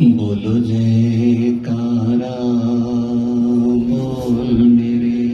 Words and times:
बोलो 0.00 0.52
जयकारा 0.60 2.36
बोल 3.88 4.62
मेरे। 4.68 5.24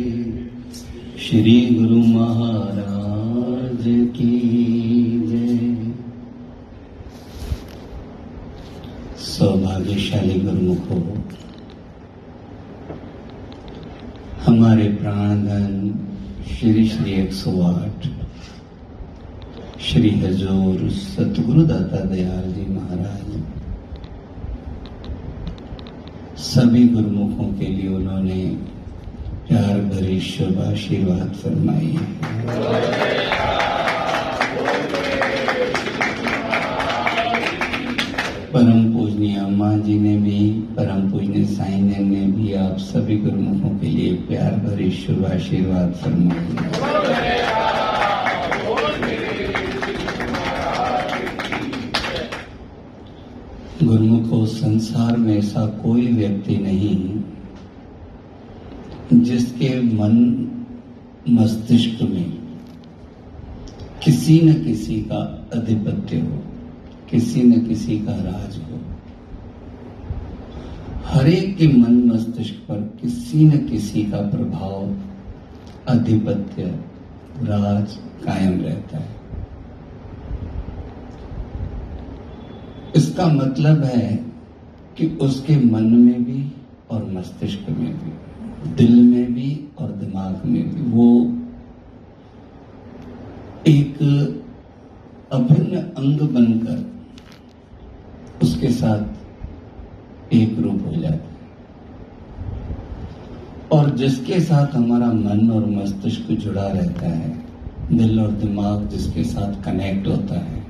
श्री 1.19 1.55
गुरु 1.75 1.99
महाराज 2.07 3.85
की 4.17 4.31
जय। 5.27 5.93
सौभाग्यशाली 9.25 10.41
गुरुमुखो, 10.41 10.99
हमारे 14.47 14.89
प्राणधन 14.95 15.95
श्री 16.51 16.89
श्री 16.89 17.13
एक 17.13 17.33
सौ 17.33 17.61
आठ, 17.63 18.09
श्री 19.81 20.11
हजूर 20.11 20.89
सतगुरु 20.91 21.63
दाता 21.63 22.05
दयाल 22.05 22.53
जी 22.53 22.67
महाराज। 22.73 23.25
सभी 26.57 26.83
गुरुमुखों 26.89 27.47
के 27.59 27.67
लिए 27.67 27.89
उन्होंने 27.89 28.45
प्यार 29.49 29.81
भरी 29.81 30.21
शुभ 30.21 30.61
आशीर्वाद 30.61 31.35
फरमाई 31.35 31.99
परम 38.53 38.81
पूजनीय 38.95 39.37
अम्मा 39.37 39.77
जी 39.77 39.99
ने 40.01 40.17
भी, 40.17 40.51
परम 40.51 41.11
पूजनीय 41.11 41.45
साई 41.45 41.81
ने 41.81 41.99
ने 41.99 42.27
भी 42.27 42.53
आप 42.55 42.77
सभी 42.79 43.17
गुरुमुखों 43.17 43.79
के 43.79 43.87
लिए 43.87 44.15
प्यार 44.15 44.53
भरी 44.53 44.91
शुभ 44.91 45.25
आशीर्वाद 45.25 45.93
फरमाई 53.87 53.99
गुरुमुखो 53.99 54.47
संसार 54.47 55.17
में 55.17 55.39
ऐसा 55.39 55.67
कोई 55.67 56.07
व्यक्ति 56.07 56.57
नहीं, 56.57 57.23
जिसके 59.13 59.81
मन 59.81 60.47
मस्तिष्क 61.29 62.03
में 62.03 62.39
किसी 64.05 64.41
न 64.41 64.55
किसी 64.65 65.01
का 65.01 65.49
अधिपत्य 65.53 66.21
हो, 66.21 66.43
किसी 67.11 67.43
न 67.43 67.61
किसी 67.61 67.99
का 67.99 68.13
राज 68.13 68.57
हो। 68.57 68.81
हर 71.05 71.29
एक 71.29 71.57
के 71.57 71.69
मन 71.69 72.05
मस्तिष्क 72.05 72.55
पर 72.55 72.99
किसी 73.03 73.45
न 73.45 73.51
किसी 73.51 74.05
का 74.05 74.19
प्रभाव 74.19 74.97
अधिपत्य 75.89 76.63
राज 77.43 77.97
कायम 78.25 78.61
रहता 78.61 78.99
है। 78.99 79.16
इसका 82.97 83.27
मतलब 83.27 83.85
है 83.85 84.17
कि 84.99 85.07
उसके 85.23 85.57
मन 85.57 85.85
में 85.85 86.25
भी 86.25 86.53
और 86.91 87.05
मस्तिष्क 87.13 87.69
में 87.71 87.93
भी, 87.95 88.13
दिल 88.75 89.03
में 89.03 89.35
भी 89.35 89.69
और 89.79 89.91
दिमाग 89.93 90.45
में 90.45 90.75
भी 90.75 90.83
वो 90.91 91.09
एक 93.67 93.99
अभिन्न 95.33 95.77
अंग 95.77 96.21
बनकर 96.35 96.85
उसके 98.43 98.71
साथ 98.71 100.33
एक 100.35 100.59
रूप 100.59 100.83
हो 100.87 101.01
जाता 101.01 101.17
है। 101.17 101.35
और 103.73 103.91
जिसके 103.91 104.41
साथ 104.41 104.75
हमारा 104.75 105.07
मन 105.07 105.51
और 105.51 105.67
मस्तिष्क 105.67 106.31
जुड़ा 106.33 106.67
रहता 106.69 107.07
है, 107.07 107.31
दिल 107.93 108.21
और 108.21 108.31
दिमाग 108.31 108.89
जिसके 108.89 109.25
साथ 109.25 109.63
कनेक्ट 109.65 110.09
होता 110.09 110.41
है 110.41 110.66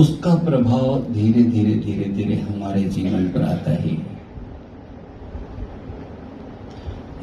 उसका 0.00 0.34
प्रभाव 0.34 1.12
धीरे 1.12 1.42
धीरे 1.42 1.74
धीरे 1.74 2.04
धीरे 2.04 2.36
हमारे 2.36 2.84
जीवन 2.84 3.24
पर 3.24 3.42
आता 3.42 3.82
ही 3.82 3.98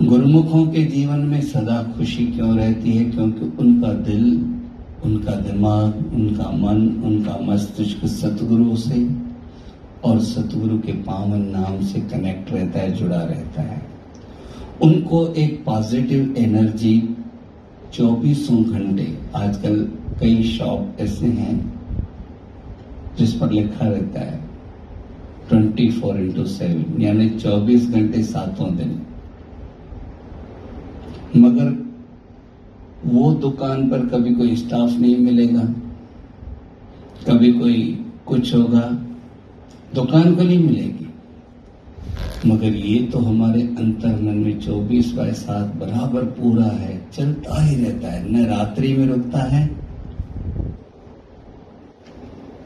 गुरुमुखों 0.01 0.67
के 0.67 0.83
जीवन 0.83 1.19
में 1.19 1.41
सदा 1.41 1.93
खुशी 1.97 2.27
क्यों 2.27 2.57
रहती 2.57 2.91
है? 2.91 3.03
क्योंकि 3.03 3.57
उनका 3.59 3.93
दिल, 3.93 4.53
उनका 5.03 5.31
दिमाग, 5.31 6.11
उनका 6.13 6.51
मन, 6.51 7.03
उनका 7.05 7.37
मस्तिष्क 7.41 8.05
सतगुरु 8.05 8.75
से 8.75 9.09
और 10.05 10.19
सतगुरु 10.19 10.79
के 10.79 10.91
पावन 10.91 11.41
नाम 11.41 11.85
से 11.85 12.01
कनेक्ट 12.01 12.51
रहता 12.51 12.79
है, 12.79 12.91
जुड़ा 12.91 13.21
रहता 13.21 13.61
है। 13.61 13.81
उनको 14.81 15.27
एक 15.27 15.65
पॉजिटिव 15.65 16.35
एनर्जी 16.37 17.15
चौबीसों 17.93 18.63
घंटे, 18.63 19.17
आजकल 19.35 19.89
कई 20.19 20.43
शॉप 20.43 20.97
ऐसे 20.99 21.25
हैं 21.25 21.76
जिस 23.17 23.33
पर 23.33 23.51
लिखा 23.51 23.87
रहता 23.87 24.21
है, 24.21 24.39
ट्वेंटी 25.49 25.89
फोर 25.91 26.17
इंटू 26.17 26.45
सेवन 26.45 27.01
यानी 27.01 27.29
चौबीस 27.29 27.89
घंटे 27.89 28.23
सातों 28.23 28.75
दिन। 28.77 29.01
मगर 31.37 31.75
वो 33.05 33.31
दुकान 33.33 33.87
पर 33.89 34.05
कभी 34.07 34.33
कोई 34.35 34.55
स्टाफ 34.55 34.91
नहीं 34.91 35.17
मिलेगा, 35.17 35.61
कभी 37.27 37.51
कोई 37.53 37.81
कुछ 38.25 38.53
होगा, 38.55 38.81
दुकान 39.95 40.35
को 40.35 40.43
नहीं 40.43 40.59
मिलेगी। 40.59 41.05
मगर 42.45 42.75
ये 42.75 42.99
तो 43.03 43.19
हमारे 43.19 43.61
अंतर 43.61 44.21
मन 44.21 44.37
में 44.37 44.59
चौबीस 44.59 45.11
बाय 45.13 45.31
सात 45.33 45.75
बराबर 45.75 46.23
पूरा 46.33 46.65
है, 46.65 47.01
चलता 47.11 47.61
ही 47.61 47.75
रहता 47.75 48.11
है, 48.11 48.31
न 48.31 48.45
रात्रि 48.45 48.93
में 48.93 49.05
रुकता 49.07 49.43
है 49.45 49.65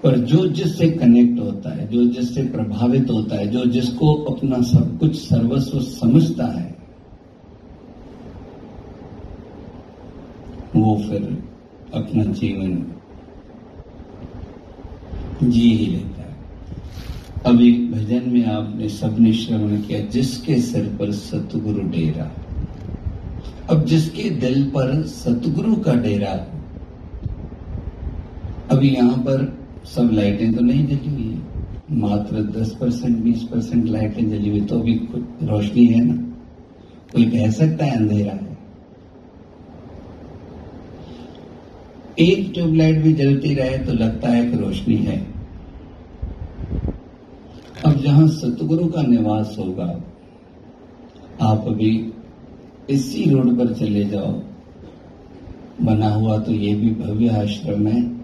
पर 0.04 0.18
जो 0.18 0.48
जिससे 0.48 0.90
कनेक्ट 0.90 1.40
होता 1.40 1.76
है, 1.76 1.88
जो 1.88 2.06
जिससे 2.06 2.44
प्रभावित 2.44 3.10
होता 3.10 3.36
है, 3.36 3.48
जो 3.48 3.66
जिसको 3.66 4.14
अपना 4.14 4.62
सब 4.62 5.00
कुछ 5.00 5.16
सर्वस्व 5.16 5.80
समझता 5.80 6.46
है, 6.46 6.76
वो 10.76 10.96
फिर 11.10 11.44
अपना 11.94 12.24
जीवन 12.24 12.86
जी 15.44 15.76
ही 15.76 15.86
लेता 15.86 16.22
है। 16.22 16.38
अभी 17.46 17.88
भजन 17.88 18.30
में 18.30 18.46
आपने 18.46 18.90
सबने 18.90 19.34
श्रवण 19.34 19.82
किया, 19.82 20.00
जिसके 20.00 20.62
सिर 20.62 20.86
पर 21.00 21.12
सतगुरु 21.12 21.82
डेरा। 21.82 22.32
अब 23.70 23.86
जिसके 23.86 24.30
दिल 24.30 24.64
पर 24.64 25.04
सतगुरु 25.04 25.76
का 25.76 25.94
डेरा। 25.94 26.48
अभी 28.72 28.90
यहाँ 28.90 29.18
पर 29.18 29.61
सब 29.86 30.10
लाइटें 30.14 30.54
तो 30.54 30.62
नहीं 30.62 30.86
जली 30.88 31.10
हुई 31.10 31.24
है। 31.24 32.00
मात्र 32.00 32.42
दस 32.52 32.72
परसेंट, 32.72 33.18
बीस 33.18 33.44
परसेंट 33.44 33.86
लाइटें 33.86 34.30
जली 34.30 34.50
हुई 34.50 34.62
तो 34.62 34.80
अभी 34.80 34.94
कुछ 34.94 35.50
रोशनी 35.50 35.86
है 35.86 36.04
ना? 36.04 36.14
कोई 37.14 37.26
कह 37.26 37.50
सकता 37.50 37.86
है 37.86 37.96
अंधेरा 37.98 38.34
है? 38.34 38.58
एक 42.20 42.52
ट्यूबलाइट 42.54 43.02
भी 43.04 43.14
जलती 43.14 43.54
रहे 43.54 43.78
तो 43.78 43.94
लगता 43.94 44.30
है 44.30 44.46
कि 44.52 44.58
रोशनी 44.58 44.96
है। 44.96 45.18
अब 47.86 48.00
जहाँ 48.00 48.28
सतगुरु 48.28 48.86
का 48.86 49.02
निवास 49.02 49.56
होगा, 49.60 49.90
आप 51.42 51.66
अभी 51.68 51.92
इसी 52.90 53.30
रोड 53.30 53.58
पर 53.58 53.74
चले 53.74 54.04
जाओ। 54.06 54.32
बना 55.82 56.10
हुआ 56.10 56.38
तो 56.40 56.52
ये 56.52 56.74
भी 56.76 56.90
भव्य 56.96 57.30
आश्रम 57.38 57.88
है। 57.88 58.21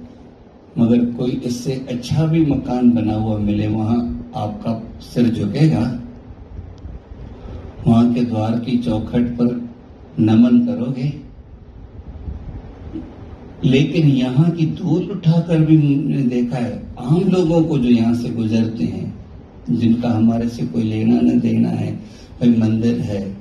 मगर 0.79 1.05
कोई 1.05 1.31
इससे 1.31 1.85
अच्छा 1.89 2.25
भी 2.25 2.45
मकान 2.45 2.91
बना 2.91 3.13
हुआ 3.13 3.38
मिले, 3.38 3.67
वहाँ 3.67 4.31
आपका 4.35 4.99
सिर 5.01 5.29
झुकेगा। 5.29 5.99
वहाँ 7.88 8.13
के 8.13 8.21
द्वार 8.21 8.59
की 8.59 8.77
चौखट 8.77 9.21
पर 9.21 9.69
नमन 10.19 10.59
करोगे। 10.66 11.13
लेकिन 13.66 14.07
यहाँ 14.07 14.49
की 14.51 14.66
धूल 14.66 15.09
उठाकर 15.11 15.59
भी 15.59 15.77
मैंने 15.77 16.21
देखा 16.21 16.57
है, 16.57 16.83
आम 16.99 17.19
लोगों 17.19 17.63
को 17.63 17.77
जो 17.77 17.89
यहाँ 17.89 18.13
से 18.13 18.29
गुजरते 18.29 18.84
हैं, 18.84 19.13
जिनका 19.69 20.09
हमारे 20.09 20.49
से 20.49 20.66
कोई 20.67 20.84
लेना 20.84 21.22
न 21.22 21.40
देना 21.40 21.69
है 21.69 21.91
भाई 22.41 22.49
मंदिर 22.49 22.99
है। 22.99 23.37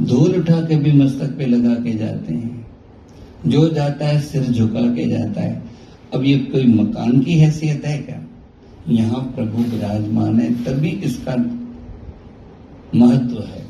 धूल 0.00 0.34
उठा 0.34 0.60
के 0.60 0.76
भी 0.76 0.92
मस्तक 0.92 1.36
पे 1.38 1.46
लगा 1.46 1.74
के 1.74 1.92
जाते 1.92 2.34
हैं। 2.34 2.66
जो 3.46 3.68
जाता 3.68 4.06
है, 4.06 4.20
सिर 4.20 4.42
झुका 4.42 4.80
के 4.80 5.08
जाता 5.08 5.40
है। 5.40 5.71
अब 6.14 6.24
ये 6.24 6.38
कोई 6.38 6.66
मकान 6.66 7.20
की 7.20 7.32
हैसियत 7.32 7.84
है 7.84 7.98
क्या? 7.98 8.22
यहाँ 8.88 9.20
प्रभु 9.20 9.62
विराजमान 9.62 10.40
है, 10.40 10.64
तभी 10.64 10.88
इसका 10.88 11.36
महत्व 12.94 13.42
है। 13.42 13.62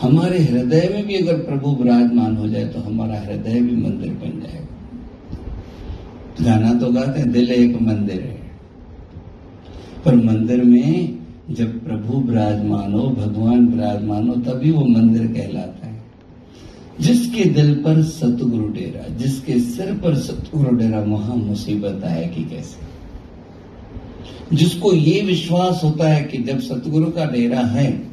हमारे 0.00 0.38
हृदय 0.38 0.90
में 0.94 1.06
भी 1.06 1.14
अगर 1.14 1.36
प्रभु 1.38 1.70
विराजमान 1.70 2.36
हो 2.36 2.48
जाए 2.48 2.64
तो 2.64 2.80
हमारा 2.80 3.20
हृदय 3.20 3.60
भी 3.60 3.76
मंदिर 3.76 4.10
बन 4.10 4.40
जाएगा। 4.40 4.68
गाना 6.44 6.74
तो 6.74 6.92
गाते 6.92 7.20
हैं, 7.20 7.32
दिल 7.32 7.50
एक 7.50 7.82
मंदिर 7.82 8.20
है। 8.20 8.40
पर 10.04 10.14
मंदिर 10.14 10.64
में 10.64 11.18
जब 11.50 11.84
प्रभु 11.84 12.18
विराजमान 12.18 12.92
हो, 12.92 13.08
भगवान 13.08 13.66
विराजमान 13.66 14.28
हो, 14.28 14.34
तभी 14.34 14.70
वो 14.70 14.84
मंदिर 14.84 15.26
कहलाता 15.26 15.81
जिसके 17.00 17.44
दिल 17.44 17.74
पर 17.74 18.02
सतगुरु 18.02 18.68
डेरा, 18.68 19.14
जिसके 19.14 19.60
सिर 19.60 19.92
पर 19.94 20.14
सतगुरु 20.14 20.76
डेरा, 20.76 21.00
वहाँ 21.00 21.36
मुसीबत 21.36 22.04
आएगी 22.04 22.44
कैसे? 22.44 22.92
जिसको 24.56 24.92
ये 24.92 25.20
विश्वास 25.20 25.80
होता 25.84 26.08
है 26.08 26.24
कि 26.24 26.38
जब 26.38 26.60
सतगुरु 26.60 27.10
का 27.10 27.24
डेरा 27.24 27.60
है, 27.60 28.06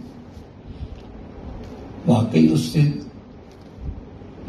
वाकई 2.08 2.48
उससे 2.48 3.02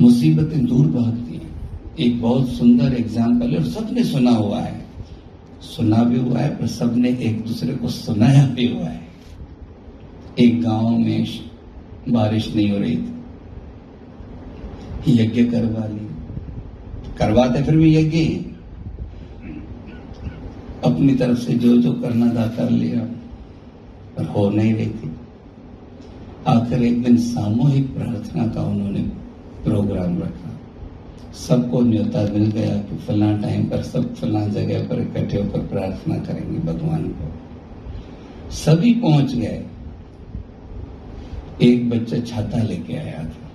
मुसीबतें 0.01 0.67
दूर 0.67 0.87
भागती 0.87 1.35
हैं। 1.35 1.51
एक 2.01 2.23
बहुत 2.23 2.49
सुंदर 2.49 2.95
एग्ज़ाम्पल 2.95 3.51
है, 3.51 3.57
और 3.57 3.65
सबने 3.65 4.05
सुना 4.05 4.31
हुआ 4.31 4.61
है। 4.61 4.87
सुना 5.63 6.05
भी 6.05 6.19
हुआ 6.19 6.39
है, 6.39 6.57
पर 6.57 6.67
सबने 6.67 7.09
एक 7.09 7.47
दूसरे 7.47 7.75
को 7.75 7.89
सुनाया 7.89 8.47
भी 8.47 8.67
हुआ 8.67 8.85
है। 8.85 9.09
एक 10.39 10.63
गाँव 10.63 10.91
में 10.91 11.27
बारिश 12.09 12.55
नहीं 12.55 12.71
हो 12.71 12.79
रही 12.79 12.97
थी। 12.97 13.20
यज्ञ 15.09 15.45
करवा 15.45 15.87
ली। 15.87 16.09
करवाते 17.19 17.63
फिर 17.63 17.77
भी 17.77 17.97
यज्ञ? 17.97 18.45
अपनी 20.85 21.15
तरफ़ 21.15 21.39
से 21.39 21.55
जो 21.55 21.77
जो 21.77 21.93
करना 21.93 22.35
था 22.35 22.47
कर 22.47 22.71
लिया, 22.71 23.01
पर 24.17 24.25
हो 24.25 24.51
नहीं 24.51 24.75
रही 24.75 24.87
थी। 24.87 25.17
आखिर 26.47 26.83
एक 26.83 27.05
दिन 27.05 27.17
सामूहिक 27.17 27.95
प्रार्थना 27.95 28.47
का 28.47 28.63
उन्होंने 28.63 29.01
प्रोग्राम 29.65 30.19
रखा। 30.19 30.51
सबको 31.35 31.81
न्योता 31.81 32.23
मिल 32.23 32.51
गया 32.51 32.77
कि 32.77 32.97
फला 32.97 33.37
टाइम 33.37 33.65
पर, 33.65 33.83
सब 33.83 34.15
फला 34.15 34.47
जगह 34.47 34.83
पर 34.83 35.01
इकट्ठे 35.01 35.37
होकर 35.37 35.59
प्रार्थना 35.59 36.19
करेंगे 36.19 36.59
भगवान 36.59 37.09
को। 37.09 37.33
सभी 38.51 38.95
पहुँच 38.95 39.35
गए। 39.35 39.65
एक 41.63 41.91
बच्चा 41.91 42.19
छाता 42.19 42.63
लेके 42.63 42.95
आया 42.95 43.25
था। 43.25 43.50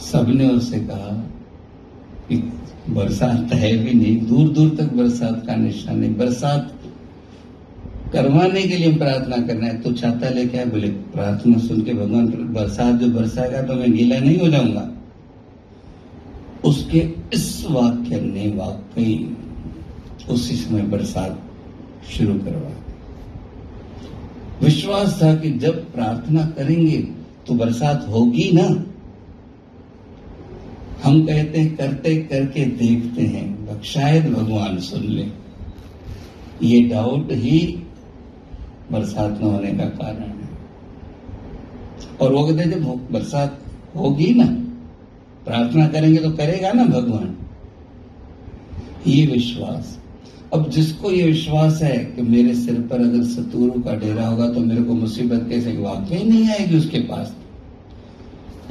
सबने 0.00 0.48
उससे 0.48 0.78
कहा 0.80 1.12
कि 2.28 2.36
बरसात 2.88 3.52
है 3.52 3.76
भी 3.76 3.92
नहीं 3.94 4.16
दूर 4.26 4.48
दूर 4.48 4.68
तक 4.76 4.92
बरसात 4.92 5.42
का 5.46 5.54
निशान 5.56 5.98
नहीं 5.98 6.14
बरसात 6.16 6.72
करवाने 8.12 8.62
के 8.62 8.76
लिए 8.76 8.96
प्रार्थना 8.96 9.36
करना 9.46 9.66
है 9.66 9.80
तो 9.82 9.92
छाता 9.92 10.28
लेके 10.28 10.58
आए, 10.58 10.64
बोले, 10.64 10.88
प्रार्थना 10.88 11.58
सुन 11.58 11.82
के 11.82 11.94
भगवान, 11.94 12.26
बरसात 12.54 12.94
जो 12.94 13.08
बरसाएगा 13.08 13.62
तो 13.62 13.74
मैं 13.74 13.92
गीला 13.92 14.18
नहीं 14.18 14.38
हो 14.38 14.48
जाऊँगा। 14.48 14.88
उसके 16.64 16.98
इस 17.34 17.66
वाक्य 17.70 18.20
ने 18.20 18.48
वाकई 18.56 19.36
उसी 20.30 20.56
समय 20.56 20.82
बरसात 20.82 21.40
शुरू 22.10 22.34
करवा 22.34 22.70
विश्वास 24.62 25.18
था 25.22 25.34
कि 25.34 25.50
जब 25.58 25.92
प्रार्थना 25.92 26.44
करेंगे 26.56 26.98
तो 27.46 27.54
बरसात 27.54 28.06
होगी 28.08 28.50
ना 28.52 28.66
हम 31.10 31.24
कहते 31.26 31.58
हैं 31.58 31.76
करते, 31.76 32.14
करके 32.16 32.64
देखते 32.64 33.22
हैं 33.22 33.80
शायद 33.84 34.26
भगवान 34.32 34.78
सुन 34.78 35.04
ले। 35.04 35.26
ये 36.62 36.80
डाउट 36.88 37.32
ही 37.32 37.58
बरसात 38.92 39.40
न 39.40 39.44
होने 39.44 39.72
का 39.72 39.84
कारण 39.96 40.22
है। 40.22 40.48
और 42.20 42.32
वो 42.34 42.44
कहते 42.46 42.70
जब 42.70 42.84
बरसात 43.12 43.58
होगी 43.96 44.34
ना, 44.34 44.46
प्रार्थना 45.44 45.86
करेंगे 45.88 46.18
तो 46.18 46.30
करेगा 46.30 46.72
ना 46.72 46.84
भगवान? 46.84 47.36
ये 49.06 49.26
विश्वास। 49.26 49.98
अब 50.54 50.70
जिसको 50.70 51.10
ये 51.10 51.26
विश्वास 51.26 51.82
है 51.82 51.96
कि 52.06 52.22
मेरे 52.22 52.54
सिर 52.54 52.80
पर 52.82 53.00
अगर 53.00 53.24
सतुरु 53.24 53.82
का 53.82 53.94
डेरा 53.96 54.26
होगा 54.28 54.48
तो 54.52 54.60
मेरे 54.60 54.82
को 54.82 54.94
मुसीबत 54.94 55.46
कैसे 55.48 55.76
वाकई 55.76 56.22
नहीं 56.24 56.48
आएगी 56.50 56.78
उसके 56.78 56.98
पास। 57.06 57.34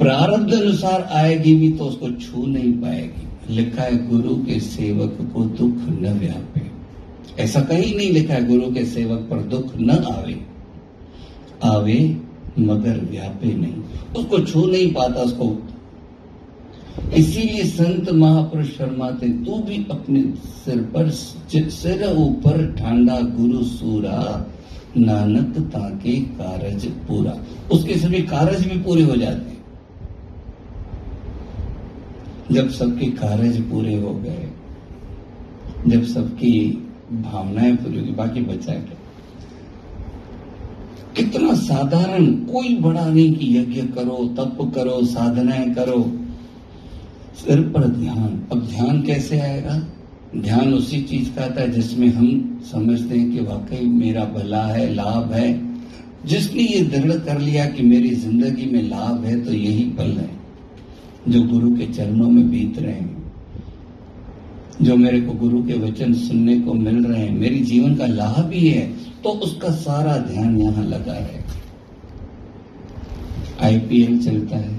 प्रारब्ध 0.00 0.54
अनुसार 0.54 1.02
आएगी 1.02 1.54
भी 1.54 1.72
तो 1.72 1.84
उसको 1.84 2.10
छू 2.10 2.46
नहीं 2.46 2.72
पाएगी। 2.72 3.54
लिखा 3.54 3.82
है, 3.82 4.08
गुरु 4.08 4.34
के 4.36 4.60
सेवक 4.60 5.32
को 5.34 5.44
दुख 5.44 5.74
न 5.88 6.18
व्यापे। 6.18 6.70
ऐसा 7.42 7.60
कहीं 7.60 7.96
नहीं 7.96 8.10
लिखा 8.10 8.34
है, 8.34 8.46
गुरु 8.46 8.74
के 8.74 8.84
सेवक 8.84 9.18
पर 9.18 9.36
दुख 9.36 9.76
न 9.76 9.90
आवे। 9.90 10.40
आवे, 11.64 12.16
मगर 12.58 13.08
व्यापे 13.10 13.54
नहीं। 13.54 13.74
उसको 14.16 14.38
छू 14.38 14.66
नहीं 14.66 14.92
पाता, 14.92 15.20
उसको। 15.20 15.68
इसीलिए 17.14 17.64
संत 17.64 18.10
महापुरुष 18.10 18.66
शर्माते, 18.66 19.28
तू 19.28 19.58
भी 19.58 19.86
अपने 19.90 20.22
सिर 20.44 20.82
पर, 20.82 21.10
सिर 21.54 22.16
ऊपर 22.16 22.76
ठांडा, 22.78 23.20
गुरु 23.20 23.64
सूरा, 23.64 24.46
नानक 24.96 25.58
ताके 25.58 26.20
कारज 26.20 26.86
पूरा। 26.86 27.36
उसके 27.72 27.94
सभी 27.94 28.22
कारज 28.22 28.66
भी 28.66 28.78
पूरे 28.78 29.02
हो 29.02 29.16
जाते 29.16 29.50
हैं 29.50 29.60
जब 32.52 32.70
सबके 32.70 33.06
कार्य 33.06 33.60
पूरे 33.60 33.94
हो 33.94 34.14
गए, 34.14 34.50
जब 35.86 36.04
सबकी 36.04 36.84
भावनाएँ 37.12 37.76
पूरी 37.76 37.98
होगी 37.98 38.12
बाकी 38.12 38.40
बचा 38.40 38.72
क्या? 38.72 38.96
कितना 41.16 41.54
साधारण, 41.54 42.26
कोई 42.26 42.76
बड़ा 42.76 43.08
नहीं 43.08 43.32
कि 43.32 43.58
यज्ञ 43.58 43.82
करो, 43.82 44.34
तप 44.36 44.72
करो, 44.74 45.06
साधनाएँ 45.06 45.74
करो। 45.74 46.12
सिर 47.36 47.60
पर 47.60 47.88
ध्यान। 47.88 48.42
अब 48.52 48.66
ध्यान 48.66 49.02
कैसे 49.02 49.40
आएगा? 49.40 49.82
ध्यान 50.36 50.74
उसी 50.74 51.02
चीज़ 51.02 51.36
का 51.36 51.44
आता 51.44 51.60
है 51.60 51.70
जिसमें 51.70 52.08
हम 52.08 52.60
समझते 52.72 53.18
हैं 53.18 53.32
कि 53.32 53.40
वाकई 53.40 53.86
मेरा 53.86 54.24
भला 54.24 54.62
है, 54.62 54.94
लाभ 54.94 55.32
है। 55.32 55.70
जिसने 56.26 56.62
ये 56.62 56.80
दृढ़ 56.80 57.12
कर 57.12 57.38
लिया 57.38 57.66
कि 57.66 57.82
मेरी 57.82 58.10
ज़िंदगी 58.10 58.66
में 58.66 58.82
लाभ 58.82 59.24
है 59.24 59.44
तो 59.44 59.52
यही 59.52 59.84
पल 59.84 60.18
है। 60.18 60.39
जो 61.28 61.42
गुरु 61.42 61.70
के 61.76 61.86
चरणों 61.86 62.28
में 62.30 62.50
बीत 62.50 62.78
रहे 62.78 62.92
हैं, 62.92 63.32
जो 64.82 64.96
मेरे 64.96 65.20
को 65.20 65.32
गुरु 65.32 65.62
के 65.62 65.74
वचन 65.74 66.12
सुनने 66.14 66.60
को 66.60 66.74
मिल 66.74 67.04
रहे 67.06 67.22
हैं, 67.22 67.38
मेरी 67.38 67.60
जीवन 67.60 67.94
का 67.94 68.06
लाभ 68.06 68.44
भी 68.44 68.68
है 68.68 68.86
तो 69.22 69.30
उसका 69.30 69.70
सारा 69.70 70.16
ध्यान 70.18 70.60
यहाँ 70.60 70.84
लगा 70.84 71.12
है। 71.12 71.44
आईपीएल 73.62 74.22
चलता 74.24 74.56
है। 74.56 74.78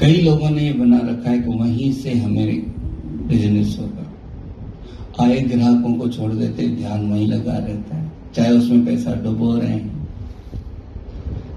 कई 0.00 0.16
लोगों 0.16 0.50
ने 0.50 0.62
ये 0.62 0.72
बना 0.72 0.98
रखा 0.98 1.30
है 1.30 1.38
कि 1.38 1.48
वहीं 1.50 1.92
से 1.92 2.14
हमें 2.14 2.62
बिज़नेस 3.28 3.76
होगा। 3.80 5.24
आए 5.24 5.40
ग्राहकों 5.40 5.94
को 5.94 6.08
छोड़ 6.08 6.32
देते, 6.32 6.68
ध्यान 6.68 7.10
वहीं 7.10 7.26
लगा 7.26 7.56
रहता 7.58 7.96
है, 7.96 8.10
चाहे 8.34 8.50
उसमें 8.50 8.84
पैसा 8.86 9.14
डुबो 9.14 9.54
रहे 9.56 9.68
हैं। 9.68 10.08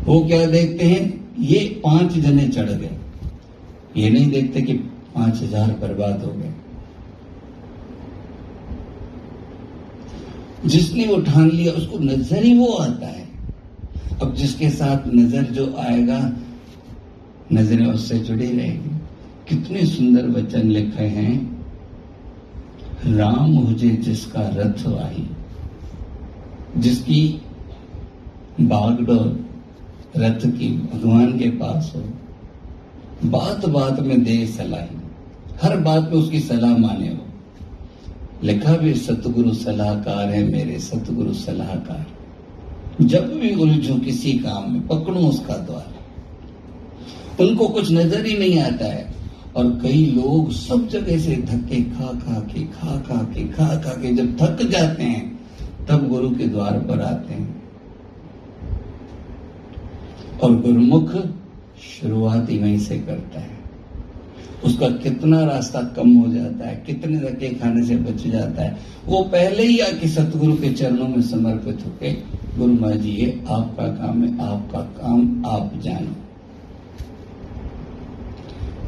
वो 0.06 0.20
क्या 0.20 0.46
देखते 0.46 0.86
हैं? 0.86 1.21
ये 1.42 1.60
पाँच 1.84 2.14
जने 2.14 2.48
चढ़ 2.48 2.70
गए। 2.70 2.98
ये 3.98 4.10
नहीं 4.10 4.30
देखते 4.32 4.62
कि 4.62 4.74
पाँच 5.16 5.42
हज़ार 5.42 5.72
बर्बाद 5.72 6.24
हो 6.24 6.32
गए। 6.32 6.54
जिसने 10.66 11.06
वो 11.08 11.18
ठान 11.22 11.50
लिया, 11.50 11.74
उसको 11.74 11.98
नज़र 12.00 12.44
ही 12.44 12.54
वो 12.58 12.72
आता 12.74 13.08
है। 13.08 13.30
अब 14.22 14.34
जिसके 14.36 14.70
साथ 14.70 15.08
नज़र 15.08 15.44
जो 15.44 15.66
आएगा, 15.80 16.20
नज़रें 17.54 17.86
उससे 17.86 18.20
जुड़ी 18.20 18.52
रहेगी। 18.52 18.90
कितने 19.50 19.86
सुंदर 19.86 20.28
वचन 20.30 20.68
लिखे 20.68 21.04
हैं। 21.16 21.34
राम 23.08 23.50
मुझे 23.52 23.90
जिसका 23.90 24.42
रथ 24.56 24.86
आई 25.00 25.28
जिसकी 26.78 27.22
बागडोर 28.62 29.28
रथ 30.18 30.40
की 30.60 30.78
भगवान 30.78 31.40
के 31.40 31.50
पास 31.50 31.94
हो। 31.96 32.04
बात 33.30 33.66
बात 33.66 34.00
में 34.00 34.24
दे 34.24 34.48
सलाही। 34.48 34.98
हर 35.64 35.78
बात 35.78 36.04
में 36.04 36.22
उसकी 36.22 36.40
सलाह 36.40 36.78
माने 36.78 37.08
हो। 37.08 37.18
लिखा 38.44 38.78
भी, 38.78 38.94
सतगुरु 38.94 39.54
सलाहकार 39.54 40.30
है 40.30 40.44
मेरे, 40.44 40.80
सतगुरु 40.80 41.34
सलाहकार। 41.34 42.06
जब 43.02 43.40
भी 43.40 43.56
उलझू 43.56 43.96
किसी 43.96 44.34
काम 44.34 44.74
में, 44.74 44.88
पकड़ू 44.88 45.20
उसका 45.20 45.58
द्वार। 45.58 45.94
उनको 47.44 47.68
कुछ 47.68 47.92
नज़र 47.92 48.26
ही 48.26 48.38
नहीं 48.38 48.60
आता 48.60 48.86
है। 48.86 49.14
और 49.56 49.80
कई 49.84 50.06
लोग 50.06 50.52
सब 50.52 50.88
जगह 50.88 51.18
से 51.18 51.36
धक्के 51.36 51.82
खा 51.82 52.06
खा 52.06 52.40
के, 52.40 52.64
खा 52.64 52.98
खा 52.98 53.24
के, 53.24 53.48
खा 53.48 53.76
खा 53.76 53.90
के 53.90 54.14
जब 54.14 54.38
थक 54.42 54.70
जाते 54.70 55.04
हैं, 55.04 55.40
तब 55.90 56.08
गुरु 56.08 56.30
के 56.30 56.48
द्वार 56.48 56.80
पर 56.80 57.02
आते 57.02 57.34
हैं। 57.34 57.61
और 60.44 60.62
गुरुमुख 60.62 61.16
शुरुआत 62.02 62.50
ही 62.50 62.58
वहीं 62.58 62.80
से 62.80 62.98
करता 63.00 63.40
है। 63.40 63.62
उसका 64.66 64.90
कितना 64.90 65.44
रास्ता 65.46 65.82
कम 65.82 66.14
हो 66.14 66.34
जाता 66.34 66.68
है, 66.68 66.84
कितने 66.86 67.18
धक्के 67.18 67.50
खाने 67.50 67.84
से 67.84 67.96
बच 67.96 68.28
जाता 68.28 68.62
है, 68.62 68.78
वो 69.06 69.24
पहले 69.24 69.64
ही 69.64 69.80
आके 69.80 70.08
सतगुरु 70.08 70.54
के 70.54 70.70
चरणों 70.70 71.08
में 71.08 71.22
समर्पित 71.22 71.86
होके, 71.86 72.14
गुरु 72.58 72.74
मा 72.74 72.92
जी, 72.92 73.10
ये 73.10 73.44
आपका 73.50 73.88
काम 73.88 74.24
है, 74.24 74.34
आपका 74.48 74.80
काम, 74.80 75.46
आप 75.46 75.72
जानो। 75.84 76.16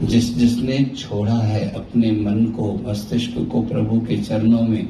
जिस, 0.05 0.37
जिसने 0.37 0.83
छोड़ा 0.83 1.35
है 1.35 1.69
अपने 1.69 2.11
मन 2.11 2.45
को, 2.45 2.79
मस्तिष्क 2.87 3.49
को 3.51 3.61
प्रभु 3.61 3.99
के 3.99 4.17
चरणों 4.17 4.61
में, 4.61 4.85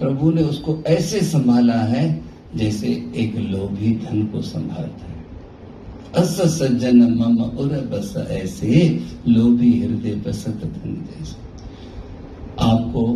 प्रभु 0.00 0.30
ने 0.30 0.42
उसको 0.42 0.78
ऐसे 0.86 1.20
संभाला 1.20 1.80
है 1.80 2.22
जैसे 2.56 2.86
एक 3.16 3.36
लोभी 3.36 3.96
धन 3.96 4.22
को 4.26 4.42
संभालता 4.42 5.06
है। 5.06 5.11
अस 6.16 6.40
सज्जन 6.58 7.02
मम 7.14 7.42
उर 7.42 7.68
बस 7.68 8.14
ऐसे 8.16 9.00
लोभी 9.28 9.80
हृदय 9.80 10.14
बसत 10.14 10.50
धन 10.50 11.06
आपको 12.60 13.06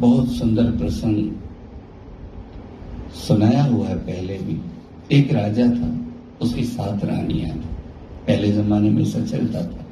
बहुत 0.00 0.28
सुंदर 0.28 0.70
प्रसंग 0.70 1.32
सुनाया 3.14 3.64
हुआ 3.64 3.88
है 3.88 3.98
पहले 3.98 4.38
भी। 4.38 4.60
एक 5.16 5.32
राजा 5.32 5.66
था, 5.66 6.06
उसकी 6.40 6.64
सात 6.64 7.04
रानियाँ 7.04 7.56
थी। 7.56 7.68
पहले 8.26 8.52
जमाने 8.52 8.90
में 8.90 9.02
ऐसा 9.02 9.20
चलता 9.20 9.62
था। 9.62 9.86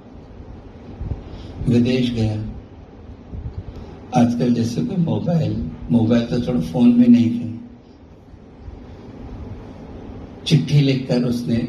विदेश 1.68 2.10
गया। 2.10 2.44
आजकल 4.20 4.54
जैसे 4.54 4.84
कोई 4.84 4.96
मोबाइल 4.96 5.70
मोबाइल 5.90 6.22
तो 6.22 6.48
थोड़ा 6.48 6.60
फ़ोन 6.60 6.88
में 6.88 7.08
नहीं 7.08 7.30
थे 7.30 7.54
चिट्ठी 10.46 10.80
लिखकर 10.80 11.24
उसने 11.24 11.68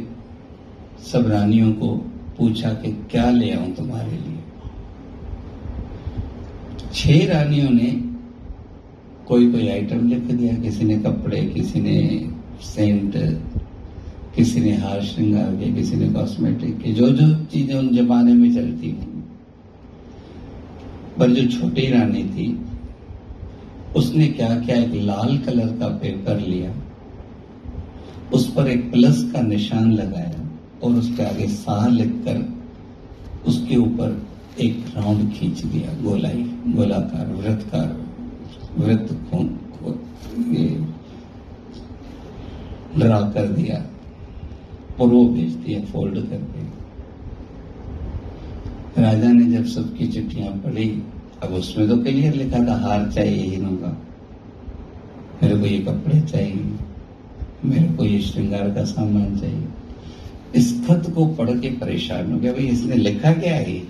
सब 1.12 1.27
रानियों 1.27 1.74
को 1.74 1.96
पूछा 2.38 2.70
कि 2.70 2.91
क्या 3.12 3.32
ले 3.32 3.51
आऊँ 3.51 3.75
तुम्हारे 3.75 4.12
लिए? 4.12 4.38
छह 6.94 7.34
रानियों 7.34 7.70
ने 7.70 8.01
कोई 9.27 9.51
कोई 9.51 9.67
आइटम 9.67 10.10
लिख 10.10 10.20
दिया। 10.20 10.55
किसी 10.55 10.84
ने 10.84 10.98
कपड़े, 10.98 11.41
किसी 11.46 11.82
ने 11.82 12.29
सेंट, 12.62 13.13
किसी 14.36 14.60
ने 14.60 14.75
हार 14.75 15.01
श्रृंगार 15.01 15.55
के, 15.55 15.74
किसी 15.74 15.96
ने 15.96 16.10
कॉस्मेटिक 16.10 16.82
के। 16.82 16.91
जो 16.91 17.10
जो 17.10 17.46
चीज़ें 17.46 17.75
उन 17.75 17.96
जमाने 17.96 18.34
में 18.34 18.55
चलती 18.55 18.88
थी। 18.88 19.24
पर 21.20 21.32
जो 21.32 21.60
छोटी 21.60 21.89
रानी 21.91 22.24
थी, 22.24 22.65
उसने 23.96 24.27
क्या 24.27 24.60
क्या 24.60 24.75
एक 24.75 24.94
लाल 24.94 25.38
कलर 25.38 25.67
का 25.67 25.88
पेपर 25.88 26.39
लिया? 26.39 26.74
उस 28.36 28.50
पर 28.56 28.68
एक 28.68 28.92
प्लस 28.92 29.24
का 29.34 29.42
निशान 29.44 29.92
लगाया 29.94 30.42
और 30.84 30.96
उसके 31.00 31.24
आगे 31.24 31.48
साह 31.50 31.88
लिखकर 31.89 32.38
उसके 33.48 33.75
ऊपर 33.77 34.22
एक 34.62 34.86
राउंड 34.96 35.32
खींच 35.34 35.63
दिया, 35.63 35.94
गोलाई, 36.01 36.44
गोलाकार, 36.68 37.27
वृत्तकार, 37.34 37.89
वृत्त 38.77 39.10
ये 40.50 40.65
ड्रा 42.98 43.20
कर 43.32 43.48
दिया, 43.50 43.77
और 45.00 45.08
वो 45.10 45.24
भेज 45.30 45.54
दिया 45.56 45.80
फोल्ड 45.86 46.15
करके 46.30 46.63
राजा 49.01 49.32
ने 49.32 49.46
जब 49.48 49.65
सबकी 49.68 50.08
चिट्ठियाँ 50.08 50.51
पढ़ी, 50.60 50.89
अब 51.44 51.54
उसमें 51.54 51.88
तो 51.89 51.98
क्लियर 52.04 52.34
लिखा 52.34 52.60
था, 52.68 52.75
हार 52.80 53.12
चाहिए 53.12 53.44
हीनों 53.46 53.75
का 53.77 53.92
मेरे 55.44 55.56
को 55.60 55.65
ये 55.65 55.80
कपड़े 55.82 56.22
चाहिए। 56.22 56.63
मेरे 57.65 57.88
को 57.88 58.05
ये 58.05 58.19
श्रृंगार 58.22 58.69
का 58.69 58.84
सामान 58.84 59.39
चाहिए। 59.39 59.67
इस 60.55 60.72
खत 60.88 61.12
को 61.15 61.25
पढ़ 61.25 61.50
के 61.50 61.69
परेशान 61.69 62.31
हो 62.34 62.39
गया, 62.39 62.53
भाई, 62.53 62.67
इसने 62.67 62.95
लिखा 62.95 63.34
क्या 63.34 63.55
है 63.55 63.81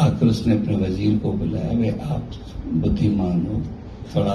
आखिर 0.00 0.28
उसने 0.28 0.54
अपने 0.54 0.76
वज़ीर 0.76 1.18
को 1.18 1.32
बुलाया 1.32 1.78
वे 1.78 1.88
आप 1.90 2.30
बुद्धिमान 2.72 3.46
हो, 3.46 3.62
थोड़ा 4.14 4.34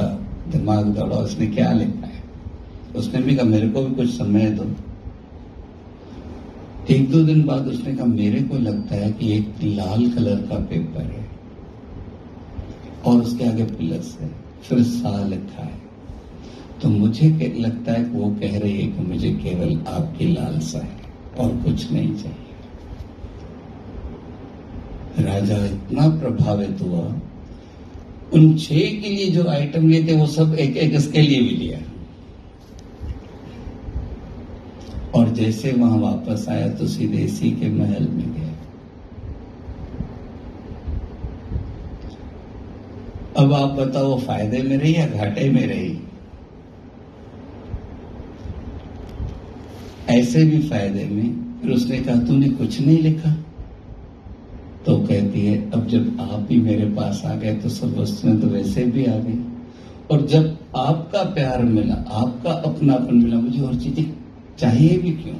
दिमाग 0.52 0.86
दौड़ा 0.86 1.16
उसने 1.16 1.48
क्या 1.48 1.72
लिखा 1.72 2.08
है? 2.08 2.24
उसने 2.96 3.22
भी 3.22 3.36
कहा, 3.36 3.46
मेरे 3.46 3.70
को 3.70 3.82
भी 3.82 3.96
कुछ 3.96 4.10
समय 4.10 4.50
दो। 4.50 4.66
एक 6.94 7.10
दो 7.12 7.22
दिन 7.24 7.44
बाद 7.44 7.68
उसने 7.68 7.94
कहा, 7.96 8.06
मेरे 8.06 8.42
को 8.42 8.58
लगता 8.58 8.96
है 8.96 9.12
कि 9.12 9.32
एक 9.38 9.64
लाल 9.64 10.10
कलर 10.12 10.42
का 10.42 10.56
पेपर 10.66 11.02
है 11.02 11.26
और 13.06 13.22
उसके 13.22 13.46
आगे 13.46 13.64
प्लस 13.64 14.18
है। 14.22 14.30
फिर 14.64 14.84
सा 14.84 15.24
लिखा 15.24 15.64
है। 15.64 15.82
तो 16.82 16.90
मुझे 16.90 17.28
लगता 17.58 17.92
है 17.92 18.04
कि 18.04 18.18
वो 18.18 18.30
कह 18.42 18.58
रही 18.60 18.82
है 18.82 18.88
कि 18.88 19.04
मुझे 19.04 19.30
केवल 19.34 19.78
आपकी 19.88 20.26
लालसा 20.34 20.80
है 20.80 21.02
और 21.40 21.56
कुछ 21.58 21.92
नहीं 21.92 22.16
चाहिए। 22.16 22.42
राजा 25.20 25.58
इतना 25.66 26.08
प्रभावित 26.20 26.82
हुआ। 26.82 27.04
उन 28.34 28.58
छह 28.58 28.76
के 28.76 29.10
लिए 29.10 29.30
जो 29.32 29.48
आइटम 29.48 29.88
लिए 29.88 30.08
थे, 30.08 30.16
वो 30.16 30.28
सब 30.28 30.56
एक 30.56 30.78
एक 30.78 30.94
इसके 30.94 31.22
लिए 31.22 31.42
भी 31.42 31.56
लिया। 31.58 31.80
और 35.16 35.30
जैसे 35.30 35.72
वहाँ 35.72 35.98
वापस 35.98 36.46
आया 36.50 36.68
तो 36.70 36.88
सीधे 36.88 37.18
इसी 37.18 37.52
के 37.52 37.70
महल 37.70 38.08
में 38.08 38.34
गया 38.34 38.52
अब 43.38 43.54
आप 43.54 43.70
बताओ 43.70 44.20
फ़ायदे 44.20 44.62
में 44.62 44.78
रही 44.78 44.96
या 44.96 45.08
घाटे 45.08 45.50
में 45.50 45.68
रही? 45.68 45.98
ऐसे 50.10 50.44
भी 50.46 50.62
फ़ायदे 50.62 51.06
में, 51.06 51.60
फिर 51.62 51.72
उसने 51.72 51.98
कहा, 51.98 52.16
तूने 52.16 52.50
कुछ 52.50 52.82
नहीं 52.82 53.00
लिखा? 53.00 53.32
तो 54.86 54.98
कहती 54.98 55.46
है, 55.46 55.72
अब 55.72 55.88
जब 55.88 56.18
आप 56.22 56.48
ही 56.52 56.58
मेरे 56.62 56.86
पास 56.86 57.22
आ 57.26 57.36
गए 57.36 57.56
तो 57.56 57.70
सब 57.70 57.98
वस्तुएँ 57.98 58.42
तो 58.42 58.48
वैसे 58.48 58.86
भी 58.86 59.06
आ 59.06 59.18
गई। 59.18 59.40
और 60.12 60.28
जब 60.28 60.58
आपका 60.76 61.24
प्यार 61.24 61.64
मिला, 61.64 61.96
आपका 61.96 62.52
अपनापन 62.52 63.16
मिला, 63.16 63.38
मुझे 63.38 63.62
और 63.62 63.76
चीज़ें 63.76 64.14
चाहिए 64.60 64.98
भी 64.98 65.12
क्यों? 65.12 65.36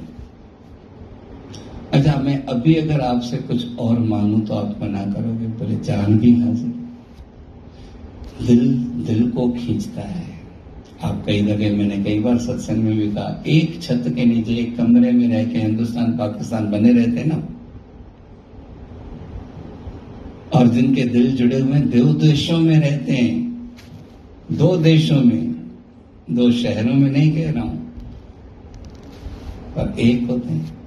अच्छा 1.92 2.16
मैं 2.16 2.44
अभी 2.44 2.74
अगर 2.74 3.00
आपसे 3.00 3.36
कुछ 3.36 3.78
और 3.78 3.98
मांगू 3.98 4.40
तो 4.40 4.54
आप 4.54 4.78
मना 4.82 5.04
करोगे 5.04 5.46
बोले 5.46 5.76
जान 5.76 6.18
भी 6.18 6.34
हाजिर 6.40 6.83
दिल 8.40 8.74
दिल 9.06 9.30
को 9.30 9.48
खींचता 9.48 10.02
है। 10.02 10.32
आप 11.04 11.22
कई 11.26 11.40
जगह 11.42 11.76
मैंने 11.76 12.02
कई 12.04 12.18
बार 12.20 12.38
सत्संग 12.38 12.76
में 12.76 12.96
भी 12.96 13.08
कहा, 13.08 13.42
एक 13.46 13.82
छत 13.82 14.02
के 14.16 14.24
नीचे 14.24 14.54
एक 14.54 14.76
कमरे 14.76 15.12
में 15.12 15.28
रह 15.28 15.44
के 15.44 15.58
हिंदुस्तान, 15.58 16.12
पाकिस्तान 16.12 16.70
बने 16.70 16.92
रहते 16.92 17.24
ना? 17.24 17.42
और 20.54 20.68
जिनके 20.68 21.04
दिल 21.04 21.36
जुड़े 21.36 21.60
हुए 21.60 21.80
दो 21.80 22.12
देशों 22.14 22.58
में 22.58 22.78
रहते 22.80 23.12
हैं। 23.12 23.72
दो 24.52 24.76
देशों 24.76 25.22
में, 25.22 25.54
दो 26.30 26.50
शहरों 26.52 26.94
में 26.94 27.10
नहीं 27.10 27.32
कह 27.32 27.50
रहा 27.50 27.64
हूँ, 27.64 27.78
पर 29.76 30.00
एक 30.00 30.30
होते 30.30 30.52
हैं। 30.52 30.78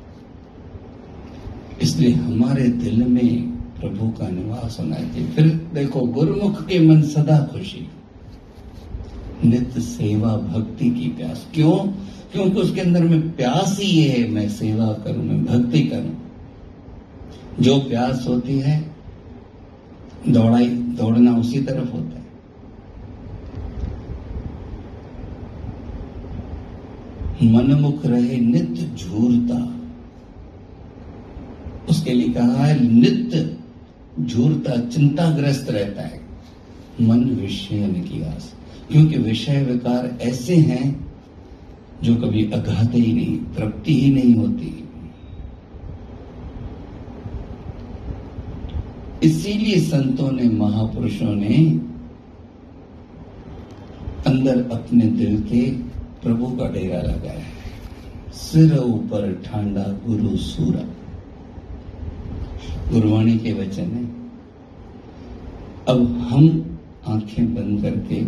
इसलिए 1.82 2.12
हमारे 2.12 2.68
दिल 2.68 3.04
में 3.04 3.57
प्रभु 3.82 4.08
का 4.08 4.30
निवास 4.30 4.78
होना 4.80 4.96
चाहिए। 4.96 5.28
फिर 5.28 5.68
देखो, 5.74 6.02
गुरुमुख 6.02 6.66
के 6.66 6.90
मन 6.90 7.02
सदा 7.02 7.50
खुशी। 7.52 7.90
नित्य 9.46 9.82
सेवा 9.82 10.38
भक्ति 10.38 10.90
की 10.90 11.08
प्यास। 11.10 11.48
क्यों? 11.54 11.92
क्योंकि 12.32 12.62
उसके 12.62 12.82
अंदर 12.82 13.04
में 13.04 13.36
प्यास 13.36 13.80
ही 13.82 13.88
ये 13.88 14.10
है, 14.10 14.30
मैं 14.30 14.50
सेवा 14.50 14.86
करूँ, 14.86 15.24
मैं 15.24 15.46
भक्ति 15.46 15.84
करूँ। 15.84 16.18
जो 17.60 17.80
प्यास 17.80 18.26
होती 18.28 18.60
है, 18.60 18.96
दौड़ाई, 20.30 20.68
दौड़ना 20.68 21.38
उसी 21.38 21.62
तरफ़ 21.62 21.92
होता 21.92 22.18
है। 22.18 22.18
मनमुख 27.52 28.06
रहे 28.06 28.38
नित्य 28.38 28.92
झूरता। 28.96 29.74
उसके 31.90 32.14
लिए 32.14 32.30
कहा 32.30 32.66
है 32.66 32.94
नित्य 32.94 33.57
झूरता 34.26 34.90
चिंताग्रस्त 34.90 35.70
रहता 35.70 36.02
है। 36.02 36.22
मन 37.02 37.24
विषय 37.24 38.24
आस। 38.36 38.54
क्योंकि 38.92 39.18
विषय 39.18 39.64
विकार 39.64 40.18
ऐसे 40.22 40.56
हैं 40.56 41.08
जो 42.04 42.16
कभी 42.16 42.52
अघाते 42.52 42.98
ही 42.98 43.14
नहीं, 43.14 43.38
तृप्ति 43.38 44.02
ही 44.02 44.12
नहीं 44.12 44.36
होती। 44.36 44.90
इसीलिए 49.24 49.80
संतों 49.80 50.32
ने, 50.32 50.44
महापुरुषों 50.44 51.36
ने 51.36 51.82
अंदर 54.28 54.72
अपने 54.72 55.06
दिल 55.06 55.44
के 55.44 55.72
प्रभु 56.24 56.46
का 56.46 56.70
डेरा 56.70 57.02
लगाया 57.02 57.40
है। 57.40 57.58
सिर 58.34 58.78
ऊपर 58.78 59.42
ठांडा 59.46 59.84
गुरु 59.84 60.38
सूरा 60.38 60.97
गुरुवाणी 62.92 63.38
के 63.38 63.54
वचन 63.54 63.84
है। 63.84 64.04
अब 65.88 66.18
हम 66.18 66.78
आँखें 67.08 67.56
बंद 67.56 67.82
करके 67.82 68.26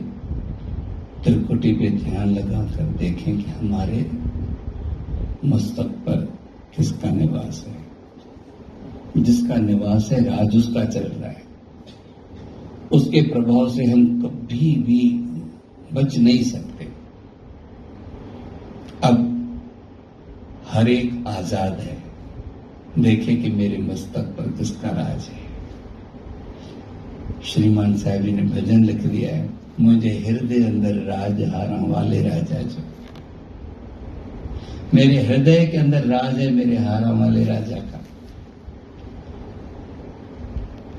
त्रिकुटी 1.24 1.74
पे 1.74 1.90
ध्यान 1.90 2.30
लगाकर 2.30 2.84
देखें 2.84 3.38
कि 3.38 3.44
हमारे 3.44 4.12
मस्तक 5.46 5.86
पर 5.86 6.16
किसका 6.76 7.12
निवास 7.12 7.66
है। 7.68 9.24
जिसका 9.24 9.56
निवास 9.56 10.12
है, 10.12 10.24
राज 10.24 10.58
उसका 10.58 10.86
चल 10.86 11.04
रहा 11.04 11.30
है। 11.30 11.44
उसके 12.92 13.22
प्रभाव 13.22 13.70
से 13.70 13.86
हम 13.86 14.22
कभी 14.22 14.76
भी 14.76 15.12
बच 15.94 16.18
नहीं 16.18 16.44
सकते। 16.44 16.88
अब 19.04 19.36
हर 20.68 20.90
एक 20.90 21.28
आज़ाद 21.28 21.80
है। 21.80 22.09
देखे 22.98 23.36
कि 23.36 23.50
मेरे 23.50 23.78
मस्तक 23.78 24.34
पर 24.38 24.52
किसका 24.52 24.90
राज 24.90 25.28
है। 25.28 25.48
श्रीमान 27.44 27.96
साहब 27.98 28.22
जी 28.22 28.32
ने 28.32 28.42
भजन 28.42 28.84
लिख 28.84 29.02
दिया 29.02 29.36
है, 29.36 29.50
मुझे 29.80 30.10
हृदय 30.28 30.64
अंदर 30.64 30.96
राज 31.06 31.42
हारा 31.44 31.82
वाले 31.86 32.22
राजा 32.22 32.62
जो 32.62 32.84
मेरे 34.94 35.22
हृदय 35.24 35.66
के 35.66 35.78
अंदर 35.78 36.06
राज 36.06 36.40
है, 36.40 36.50
मेरे 36.52 36.78
हारा 36.78 37.12
वाले 37.12 37.44
राजा 37.46 37.78
का। 37.78 38.00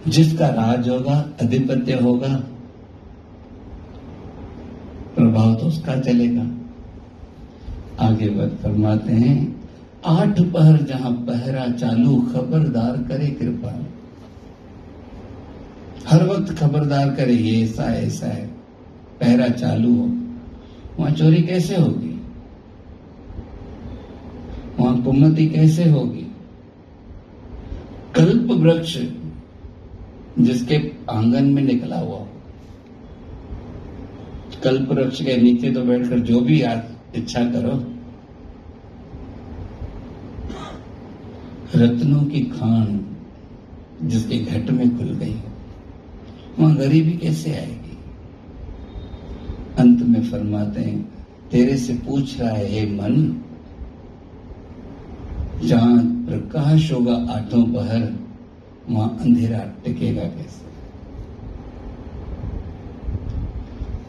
जिसका 0.08 0.48
राज 0.48 0.88
होगा 0.88 1.14
अधिपत्य 1.40 1.94
होगा, 1.94 2.34
प्रभाव 5.16 5.54
तो 5.54 5.66
उसका 5.66 6.00
चलेगा। 6.00 6.46
आगे 8.00 8.28
बढ़ 8.28 8.48
फरमाते 8.62 9.12
हैं 9.12 9.59
आठ 10.04 10.40
पहर 10.40 10.82
जहाँ 10.82 11.12
पहरा 11.12 11.68
चालू, 11.68 12.20
खबरदार 12.20 12.96
करे 12.96 13.26
कृपा। 13.26 13.86
हर 16.08 16.26
वक्त 16.26 16.52
खबरदार 16.52 17.14
करे, 17.14 17.34
ये 17.34 17.64
ऐसा 17.64 17.84
ऐसा 17.84 18.26
है। 18.26 18.46
पहरा 19.20 19.48
चालू 19.48 19.94
हो, 19.94 20.16
वहाँ 20.98 21.10
चोरी 21.10 21.42
कैसे 21.42 21.76
होगी? 21.76 22.20
वहाँ 24.80 25.02
कुमति 25.02 25.48
कैसे 25.48 25.90
होगी? 25.90 26.26
कल्प 28.14 28.50
वृक्ष 28.50 28.98
जिसके 30.38 30.92
आँगन 31.10 31.44
में 31.44 31.62
निकला 31.62 31.98
हुआ 31.98 32.16
हो। 32.16 32.28
कल्प 34.64 34.88
वृक्ष 34.88 35.22
के 35.22 35.36
नीचे 35.36 35.70
तो 35.70 35.82
बैठकर 35.82 36.18
जो 36.18 36.40
भी 36.40 36.62
आज 36.62 36.82
इच्छा 37.14 37.44
करो। 37.44 37.89
रत्नों 41.74 42.22
की 42.22 42.40
खान 42.40 43.06
जिसके 44.02 44.38
घट 44.38 44.70
में 44.70 44.98
खुल 44.98 45.08
गई 45.08 45.34
वहाँ 46.58 46.76
गरीबी 46.76 47.12
कैसे 47.12 47.54
आएगी? 47.54 47.98
अंत 49.78 50.02
में 50.02 50.22
फरमाते 50.30 50.80
हैं, 50.80 51.08
तेरे 51.50 51.76
से 51.76 51.94
पूछ 51.94 52.40
रहा 52.40 52.50
है, 52.50 52.66
हे 52.66 52.86
मन, 52.86 53.42
जहाँ 55.64 55.98
प्रकाश 56.26 56.92
होगा 56.92 57.14
आठों 57.14 57.64
पहर 57.64 58.12
वहाँ 58.90 59.18
अंधेरा 59.20 59.58
टिकेगा 59.58 60.22
कैसे? 60.22 60.68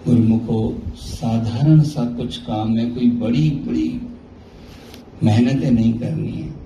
गुरुमुखो, 0.05 0.81
साधारण 0.95 1.81
सा 1.81 2.05
कुछ 2.05 2.37
काम 2.37 2.71
में 2.71 2.93
कोई 2.95 3.09
बड़ी 3.09 3.49
बड़ी 3.49 4.01
मेहनतें 5.23 5.71
नहीं 5.71 5.93
करनी 5.99 6.31
है। 6.31 6.60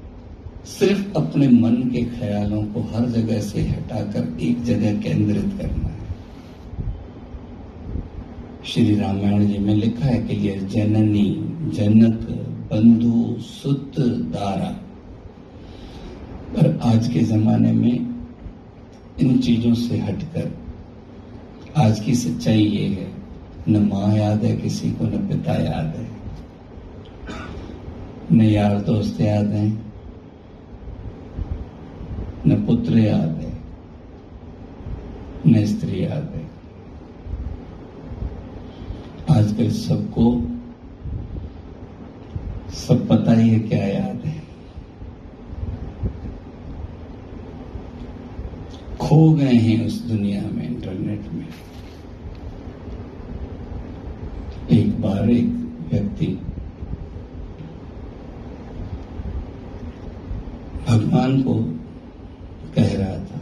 सिर्फ़ 0.65 1.17
अपने 1.17 1.47
मन 1.47 1.75
के 1.75 2.01
ख्यालों 2.01 2.63
को 2.63 2.81
हर 2.81 3.09
जगह 3.09 3.39
से 3.39 3.61
हटाकर 3.61 4.37
एक 4.41 4.63
जगह 4.63 5.01
केंद्रित 5.01 5.53
करना 5.61 5.87
है। 5.87 5.95
श्री 8.65 8.95
रामायण 8.95 9.47
जी 9.47 9.57
में 9.57 9.75
लिखा 9.75 10.05
है 10.05 10.23
कि 10.23 10.49
यह 10.49 10.59
जननी, 10.59 11.35
जनक, 11.73 12.19
बंधु, 12.71 13.41
सुत, 13.41 13.99
दारा। 13.99 14.79
पर 16.55 16.79
आज 16.83 17.07
के 17.07 17.19
जमाने 17.19 17.71
में 17.71 18.15
इन 19.19 19.39
चीज़ों 19.39 19.73
से 19.73 19.97
हटकर 19.97 20.57
आज 21.77 21.99
की 21.99 22.15
सच्चाई 22.15 22.63
ये 22.63 22.87
है, 22.87 23.11
न 23.69 23.77
माँ 23.77 24.17
याद 24.17 24.43
है, 24.43 24.57
किसी 24.57 24.91
को 24.91 25.05
न 25.05 25.27
पिता 25.27 25.53
याद 25.53 25.95
है। 25.95 26.09
न 28.31 28.41
यार 28.41 28.81
दोस्त 28.81 29.21
याद 29.21 29.47
है 29.47 29.84
न 32.47 32.55
पुत्र 32.65 32.97
याद 32.97 33.29
है 33.29 33.53
न 35.47 35.65
स्त्री 35.65 36.03
याद 36.03 36.33
है। 36.35 36.43
आजकल 39.29 39.69
सबको, 39.69 40.31
सब 42.75 43.07
पता 43.07 43.33
ही 43.33 43.49
है 43.49 43.59
क्या 43.59 43.83
याद 43.85 44.25
है। 44.25 44.43
खो 48.99 49.29
गए 49.33 49.53
हैं 49.53 49.85
उस 49.85 50.01
दुनिया 50.01 50.41
में, 50.41 50.67
इंटरनेट 50.67 51.31
में। 51.33 51.47
एक 54.71 55.01
बार 55.01 55.29
एक 55.29 55.49
व्यक्ति 55.91 56.27
भगवान 60.87 61.41
को 61.43 61.53
कह 62.75 62.95
रहा 62.97 63.17
था 63.25 63.41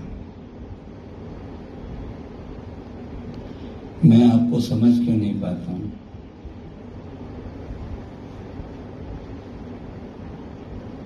मैं 4.05 4.25
आपको 4.27 4.52
समझ 4.63 4.93
क्यों 4.99 5.17
नहीं 5.17 5.33
पाता 5.41 5.71
हूँ? 5.71 5.91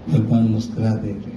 भगवान 0.09 0.47
मुस्कुरा 0.47 0.93
दे 0.95 1.11
रहे 1.11 1.35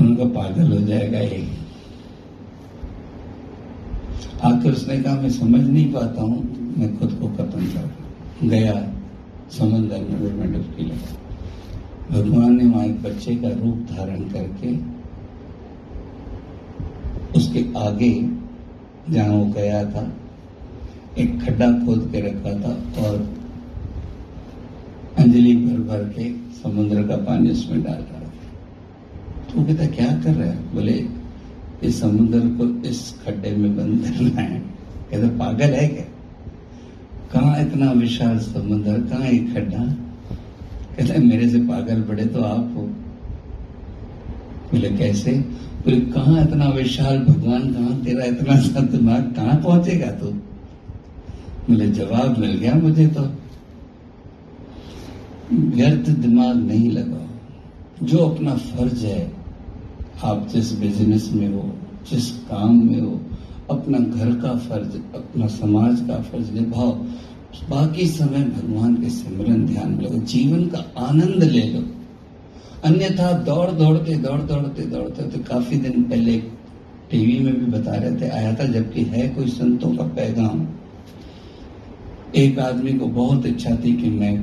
उनका 0.00 0.24
पागल 0.38 0.72
हो 0.72 0.80
जाएगा 0.86 1.18
ये। 1.18 1.42
आखिर 4.44 4.72
उसने 4.72 4.98
कहा, 5.02 5.14
मैं 5.14 5.30
समझ 5.30 5.60
नहीं 5.60 5.92
पाता 5.92 6.22
हूँ, 6.22 6.42
मैं 6.78 6.96
खुद 6.98 7.12
को 7.20 7.28
खत्म 7.36 7.66
कर 7.66 8.48
गया 8.48 8.74
समंदर 9.52 10.00
में 10.00 10.52
डुबकी 10.52 10.84
लगा 10.84 11.22
भगवान 12.10 12.56
ने 12.56 12.64
वहाँ 12.64 12.84
एक 12.84 13.02
बच्चे 13.02 13.34
का 13.36 13.48
रूप 13.60 13.86
धारण 13.90 14.28
करके 14.30 14.72
उसके 17.36 17.64
आगे 17.76 18.12
जहाँ 19.10 19.28
वो 19.28 19.44
गया 19.46 19.84
था, 19.90 20.12
एक 21.18 21.40
खड्डा 21.42 21.70
खोद 21.86 22.08
के 22.12 22.20
रखा 22.20 22.52
था 22.60 23.02
और 23.02 23.16
अंजलि 25.18 25.54
भर 25.56 25.78
भर 25.80 26.04
के 26.08 26.30
समुद्र 26.62 27.02
का 27.02 27.16
पानी 27.16 27.50
उसमें 27.50 27.82
डाल 27.82 27.94
रहा 27.94 28.20
था। 28.20 28.24
तो 29.52 29.64
कहता, 29.64 29.86
क्या 29.86 30.06
कर 30.06 30.34
रहा 30.34 30.48
है? 30.50 30.74
बोले 30.74 31.06
इस 31.82 32.00
समुद्र 32.00 32.40
को 32.40 32.88
इस 32.88 33.14
खड्डे 33.24 33.50
में 33.50 33.76
बंद 33.76 34.04
करना 34.04 34.40
है 34.40 34.58
कहते, 35.10 35.28
पागल 35.28 35.72
है 35.72 35.88
क्या? 35.88 36.04
कहा 37.32 37.56
इतना 37.60 37.92
विशाल 37.92 38.38
समुद्र, 38.38 39.00
कहा 39.00 39.26
एक 39.26 39.54
खड्डा? 39.54 39.84
कहते, 40.96 41.18
मेरे 41.18 41.48
से 41.48 41.58
पागल 41.58 42.02
बड़े 42.02 42.26
तो 42.26 42.42
आप 42.42 42.74
हो। 42.76 42.88
बोले, 44.74 44.90
कैसे? 44.90 45.32
बोले, 45.84 46.00
कहा 46.00 46.42
इतना 46.42 46.68
विशाल 46.68 47.18
भगवान, 47.18 47.60
कहा 47.60 48.04
तेरा 48.04 48.24
इतना 48.24 48.56
सा 48.56 48.80
दिमाग, 48.80 49.22
कहाँ 49.36 49.56
पहुंचेगा 49.56 50.06
तू? 50.06 50.26
बोले, 51.70 51.88
जवाब 51.88 52.38
मिल 52.38 52.50
गया 52.50 52.74
मुझे 52.74 53.06
तो। 53.06 53.20
व्यर्थ 55.52 56.10
दिमाग 56.10 56.56
नहीं 56.56 56.90
लगाओ। 56.90 57.26
जो 58.06 58.18
अपना 58.18 58.54
फ़र्ज़ 58.54 59.06
है, 59.06 59.32
आप 60.24 60.48
जिस 60.52 60.78
बिज़नेस 60.78 61.30
में 61.34 61.48
हो, 61.48 61.74
जिस 62.10 62.30
काम 62.30 62.86
में 62.86 63.00
हो, 63.00 63.20
अपना 63.70 63.98
घर 63.98 64.30
का 64.30 64.56
फ़र्ज़, 64.56 65.16
अपना 65.16 65.46
समाज 65.46 66.00
का 66.00 66.22
फ़र्ज़ 66.22 66.52
निभाओ। 66.52 66.92
बाकी 67.70 68.06
समय 68.06 68.40
भगवान 68.40 68.94
के 68.94 69.10
सिमरन 69.10 69.66
ध्यान 69.66 69.90
में 69.90 70.04
लगो 70.04 70.18
जीवन 70.18 70.66
का 70.66 70.92
आनंद 70.98 71.42
ले 71.44 71.62
लो। 71.62 72.03
अन्यथा 72.84 73.32
दौड़ 73.44 73.70
दौड़ते 73.70 74.14
दौड़ 74.14 74.40
दौड़ते 74.40 74.82
दौड़ते 74.82 75.22
तो 75.22 75.38
काफ़ी 75.44 75.76
दिन 75.76 76.02
पहले 76.02 76.38
टीवी 77.10 77.38
में 77.38 77.54
भी 77.60 77.66
बता 77.66 77.94
रहे 77.94 78.10
थे, 78.20 78.28
आया 78.28 78.54
था 78.54 78.64
जबकि 78.64 79.02
है 79.04 79.28
कोई 79.28 79.46
संतों 79.48 79.90
का 79.96 80.04
पैगाम। 80.04 80.66
एक 82.36 82.58
आदमी 82.58 82.92
को 82.92 83.06
बहुत 83.06 83.46
इच्छा 83.46 83.74
थी 83.76 83.92
कि 83.92 84.10
मैं 84.10 84.34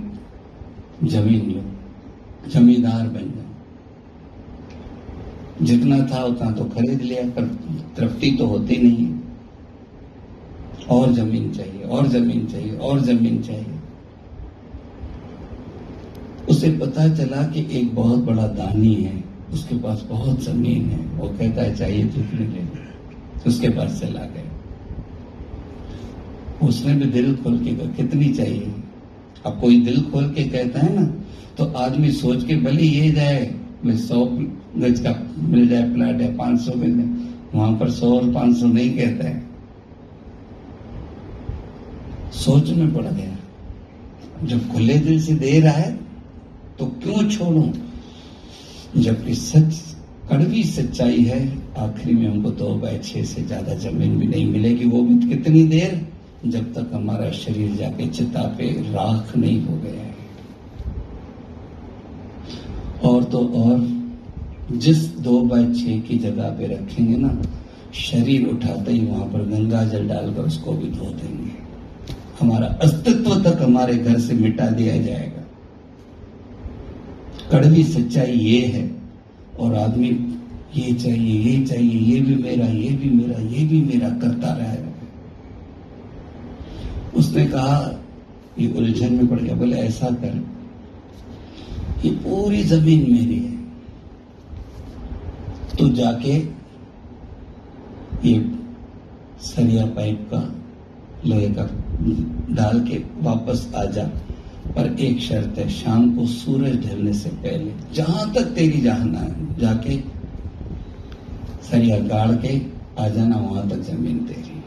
ज़मीन 1.03 1.51
लू, 1.51 1.61
जमींदार 2.49 3.07
बन 3.07 3.31
जाऊँ। 3.31 3.49
जितना 5.61 5.97
था 6.07 6.23
उतना 6.23 6.51
तो 6.51 6.63
खरीद 6.65 7.01
लिया, 7.01 7.23
पर 7.29 7.45
तृप्ति 7.97 8.31
तो 8.31 8.45
होती 8.45 8.77
नहीं। 8.77 9.07
और 10.89 11.11
ज़मीन 11.13 11.51
चाहिए, 11.51 11.83
और 11.83 12.07
ज़मीन 12.07 12.45
चाहिए, 12.45 12.77
और 12.77 12.99
ज़मीन 12.99 13.41
चाहिए। 13.41 13.80
उसे 16.61 16.71
पता 16.71 17.07
चला 17.15 17.43
कि 17.43 17.61
एक 17.71 17.93
बहुत 17.95 18.19
बड़ा 18.23 18.43
दानी 18.47 18.93
है, 18.95 19.13
उसके 19.53 19.75
पास 19.75 20.01
बहुत 20.09 20.43
ज़मीन 20.43 20.81
है। 20.85 20.97
वो 21.17 21.27
कहता 21.29 21.61
है, 21.61 21.75
चाहिए 21.75 22.03
जितने 22.05 22.45
ले 22.47 22.65
उसके 23.47 23.69
पास 23.69 23.99
चला 24.01 24.25
गया। 24.25 24.43
उसने 26.61 26.93
भी 26.95 27.05
दिल 27.07 27.35
खोल 27.35 27.57
के 27.59 27.71
कहा, 27.71 27.87
कितनी 27.93 28.27
चाहिए? 28.33 28.73
अब 29.45 29.57
कोई 29.61 29.79
दिल 29.81 30.01
खोल 30.11 30.29
के 30.29 30.43
कहता 30.45 30.79
है 30.79 30.93
ना 30.95 31.05
तो 31.57 31.65
आदमी 31.77 32.11
सोच 32.11 32.43
के 32.47 32.55
भले 32.57 32.83
ये 32.83 33.11
जाए, 33.11 33.39
मैं 33.85 33.97
सौ 33.97 34.25
गज 34.25 34.99
का 34.99 35.15
मिल 35.39 35.67
जाए 35.67 35.89
प्लाट 35.93 36.21
है, 36.21 36.35
पाँच 36.37 36.59
सौ 36.61 36.73
मिल 36.75 36.95
जाए 36.97 37.09
वहाँ 37.55 37.71
पर 37.79 37.89
सौ 37.91 38.13
और 38.17 38.31
पाँच 38.33 38.55
सौ 38.57 38.67
नहीं 38.67 38.91
कहता 38.97 39.27
है। 39.27 39.49
सोच 42.35 42.69
में 42.69 42.93
पड़ 42.93 43.05
गया। 43.05 44.45
जब 44.45 44.71
खुले 44.73 44.97
दिल 44.99 45.19
से 45.21 45.33
दे 45.35 45.59
रहा 45.59 45.73
है 45.73 45.99
तो 46.81 46.85
क्यों 46.85 47.29
छोड़ू? 47.29 47.73
जबकि 48.97 49.33
सच, 49.35 49.95
कड़वी 50.29 50.63
सच्चाई 50.63 51.21
है, 51.21 51.57
आखिरी 51.77 52.13
में 52.13 52.27
हमको 52.27 52.51
दो 52.51 52.69
बाय 52.75 52.97
छह 52.97 53.23
से 53.23 53.41
ज़्यादा 53.41 53.73
ज़मीन 53.73 54.19
भी 54.19 54.27
नहीं 54.27 54.45
मिलेगी, 54.45 54.85
वो 54.85 55.01
भी 55.01 55.29
कितनी 55.29 55.63
देर? 55.63 56.07
जब 56.45 56.73
तक 56.73 56.89
हमारा 56.93 57.31
शरीर 57.31 57.75
जाके 57.75 58.07
चिता 58.07 58.41
पे 58.41 58.71
राख 58.93 59.35
नहीं 59.37 59.61
हो 59.61 59.77
गया 59.77 60.01
है। 60.01 60.15
और 63.03 63.23
तो 63.23 63.39
और, 63.47 63.87
जिस 64.71 65.17
दो 65.17 65.39
बाय 65.39 65.65
छह 65.65 65.99
की 65.99 66.17
जगह 66.17 66.49
पे 66.49 66.67
रखेंगे 66.67 67.17
ना, 67.17 67.41
शरीर 67.93 68.47
उठाते 68.47 68.91
ही 68.91 68.99
वहाँ 68.99 69.25
पर 69.25 69.45
गंगा 69.45 69.83
जल 69.83 70.07
डालकर 70.07 70.41
उसको 70.41 70.71
भी 70.71 70.89
धो 70.89 71.05
देंगे। 71.05 71.51
हमारा 72.39 72.67
अस्तित्व 72.67 73.39
तक 73.43 73.61
हमारे 73.61 73.95
घर 73.95 74.19
से 74.19 74.33
मिटा 74.33 74.67
दिया 74.67 74.97
जाएगा। 74.97 75.40
कड़वी 77.51 77.83
सच्चाई 77.83 78.31
ये 78.31 78.59
है, 78.67 78.89
और 79.59 79.75
आदमी, 79.75 80.09
ये 80.75 80.93
चाहिए 80.93 81.39
ये 81.41 81.65
चाहिए, 81.65 81.99
ये 82.01 82.19
भी 82.21 82.35
मेरा, 82.35 82.65
ये 82.65 82.89
भी 82.89 83.09
मेरा, 83.09 83.39
ये 83.39 83.65
भी 83.65 83.81
मेरा 83.81 84.09
करता 84.19 84.53
रहेगा 84.53 84.89
उसने 87.17 87.45
कहा, 87.47 87.99
ये 88.59 88.67
उलझन 88.71 89.13
में 89.13 89.27
पड़ 89.27 89.39
गया, 89.39 89.55
बोले, 89.55 89.77
ऐसा 89.77 90.09
कर, 90.15 90.41
ये 92.05 92.11
पूरी 92.17 92.63
ज़मीन 92.63 93.01
मेरी 93.11 93.35
है। 93.35 93.59
तो 95.77 95.89
जाके 95.89 96.33
ये 98.25 98.33
सरिया 99.41 99.85
पाइप 99.95 100.27
का 100.33 100.41
लोहे 101.25 101.49
का 101.49 101.63
डाल 102.55 102.79
के 102.87 102.97
वापस 103.21 103.71
आ 103.75 103.85
जा। 103.85 104.09
पर 104.75 104.95
एक 104.99 105.19
शर्त 105.19 105.57
है, 105.57 105.67
शाम 105.69 106.15
को 106.15 106.25
सूरज 106.25 106.75
ढलने 106.85 107.13
से 107.13 107.29
पहले, 107.29 107.73
जहाँ 107.93 108.31
तक 108.33 108.53
तेरी 108.55 108.81
जाना 108.81 109.19
है, 109.19 109.55
जाके 109.57 109.97
सरिया 111.61 111.99
गाड़ 111.99 112.31
के 112.35 112.59
आ 112.99 113.07
जाना, 113.07 113.37
वहाँ 113.37 113.67
तक 113.69 113.81
ज़मीन 113.81 114.19
तेरी। 114.27 114.63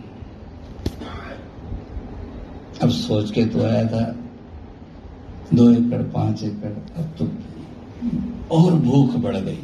अब 2.83 2.91
सोच 2.91 3.31
के 3.31 3.45
तो 3.47 3.63
आया 3.63 3.85
था, 3.87 4.05
दो 5.55 5.71
एकड़, 5.71 6.03
पाँच 6.03 6.43
एकड़, 6.43 6.73
अब 6.99 7.15
तो 7.19 7.31
और 8.57 8.75
भूख 8.75 9.15
बढ़ 9.17 9.37
गई। 9.37 9.59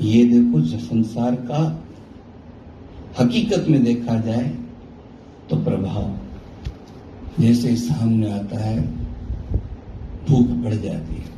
ये 0.00 0.24
देखो 0.24 0.60
संसार 0.78 1.34
का 1.50 1.62
हकीकत 3.20 3.66
में 3.68 3.82
देखा 3.84 4.18
जाए 4.20 4.48
तो 5.50 5.56
प्रभाव 5.56 6.14
जैसे 7.40 7.74
सामने 7.76 8.32
आता 8.32 8.58
है 8.58 9.03
भूख 10.28 10.46
बढ़ 10.46 10.74
जाती 10.74 11.14
है। 11.14 11.32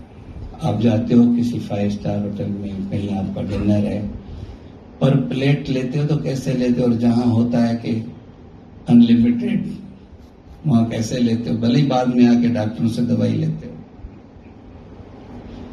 आप 0.62 0.81
जाते 0.81 1.14
हो 1.14 1.27
किसी 1.35 1.59
फाइव 1.59 1.90
स्टार 1.90 2.18
होटल 2.18 2.46
में, 2.46 2.90
कहीं 2.90 3.16
आपका 3.16 3.42
डिनर 3.42 3.85
है, 3.85 4.07
पर 5.01 5.16
प्लेट 5.29 5.68
लेते 5.68 5.99
हो 5.99 6.07
तो 6.07 6.16
कैसे 6.16 6.53
लेते 6.53 6.81
हो? 6.81 6.87
और 6.87 6.94
जहाँ 6.94 7.25
होता 7.25 7.59
है 7.59 7.75
कि 7.77 7.90
अनलिमिटेड 8.88 9.70
वहाँ 10.66 10.88
कैसे 10.88 11.18
लेते 11.18 11.51
हो? 11.51 11.57
भले 11.57 11.81
ही 11.81 11.87
बाद 11.87 12.14
में 12.16 12.27
आके 12.27 12.49
डॉक्टरों 12.49 12.88
से 12.88 13.03
दवाई 13.03 13.33
लेते 13.33 13.66
हो। 13.66 13.75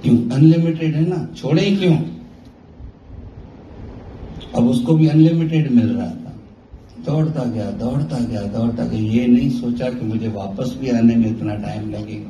क्यों? 0.03 0.17
अनलिमिटेड 0.29 0.95
है 0.95 1.07
ना? 1.09 1.27
छोड़े 1.35 1.61
ही 1.61 1.75
क्यों? 1.77 1.97
अब 4.55 4.67
उसको 4.67 4.93
भी 4.93 5.07
अनलिमिटेड 5.07 5.71
मिल 5.71 5.89
रहा 5.89 6.05
था। 6.05 6.35
दौड़ता 7.05 7.43
गया 7.43 7.71
दौड़ता 7.71 8.19
गया 8.19 8.41
दौड़ता 8.41 8.85
गया। 8.85 8.99
ये 8.99 9.27
नहीं 9.27 9.49
सोचा 9.49 9.89
कि 9.89 10.05
मुझे 10.05 10.27
वापस 10.27 10.77
भी 10.81 10.89
आने 10.89 11.15
में 11.15 11.29
इतना 11.29 11.55
टाइम 11.55 11.89
लगेगा। 11.91 12.29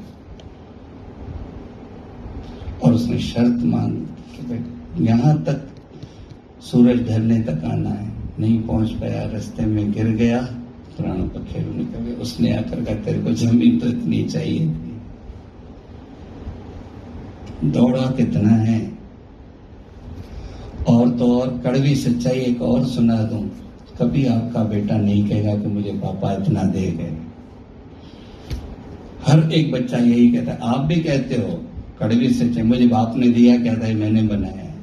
और 2.84 2.94
उसने 2.94 3.18
शर्त 3.20 3.64
मांग 3.64 3.94
कि 4.36 4.48
भाई 4.48 5.06
यहाँ 5.06 5.36
तक 5.44 5.68
सूरज 6.62 7.08
ढलने 7.10 7.40
तक 7.40 7.64
आना 7.66 7.90
है। 7.90 8.12
नहीं 8.40 8.60
पहुँच 8.62 8.92
पाया, 8.92 9.24
रास्ते 9.24 9.66
में 9.66 9.92
गिर 9.92 10.08
गया, 10.08 10.40
प्राणों 10.98 11.28
पर 11.28 11.44
खेल 11.44 11.66
निकल 11.68 12.00
गया 12.00 12.16
उसने 12.16 12.56
आकर 12.58 12.84
कहा, 12.84 12.96
तेरे 12.96 13.20
को 13.20 13.32
ज़मीन 13.32 13.80
तो 13.80 13.88
इतनी 13.88 14.24
चाहिए 14.24 14.60
थी। 14.60 14.92
दौड़ा 17.72 18.06
कितना 18.12 18.50
है? 18.50 18.80
और 20.88 21.10
तो 21.10 21.40
और 21.40 21.50
कड़वी 21.66 21.96
सच्चाई 21.96 22.40
एक 22.40 22.62
और 22.62 22.86
सुना 22.86 23.16
दूँ। 23.24 23.44
कभी 24.00 24.26
आपका 24.26 24.64
बेटा 24.64 24.98
नहीं 24.98 25.28
कहेगा 25.30 25.56
कि 25.56 25.68
मुझे 25.68 25.92
पापा 25.92 26.32
इतना 26.34 26.64
दे 26.64 26.88
गए। 26.92 27.14
हर 29.28 29.52
एक 29.52 29.72
बच्चा 29.72 29.98
यही 29.98 30.32
कहता 30.32 30.52
है। 30.52 30.58
आप 30.64 30.80
भी 30.80 30.96
कहते 30.96 31.36
हो 31.36 31.50
कड़वी 32.00 32.30
सच्चाई 32.30 32.64
मुझे 32.64 32.88
बाप 32.88 33.16
ने 33.18 33.30
दिया 33.30 33.58
क्या 33.58 33.74
था 33.74 33.94
मैंने 33.94 34.22
बनाया। 34.22 34.74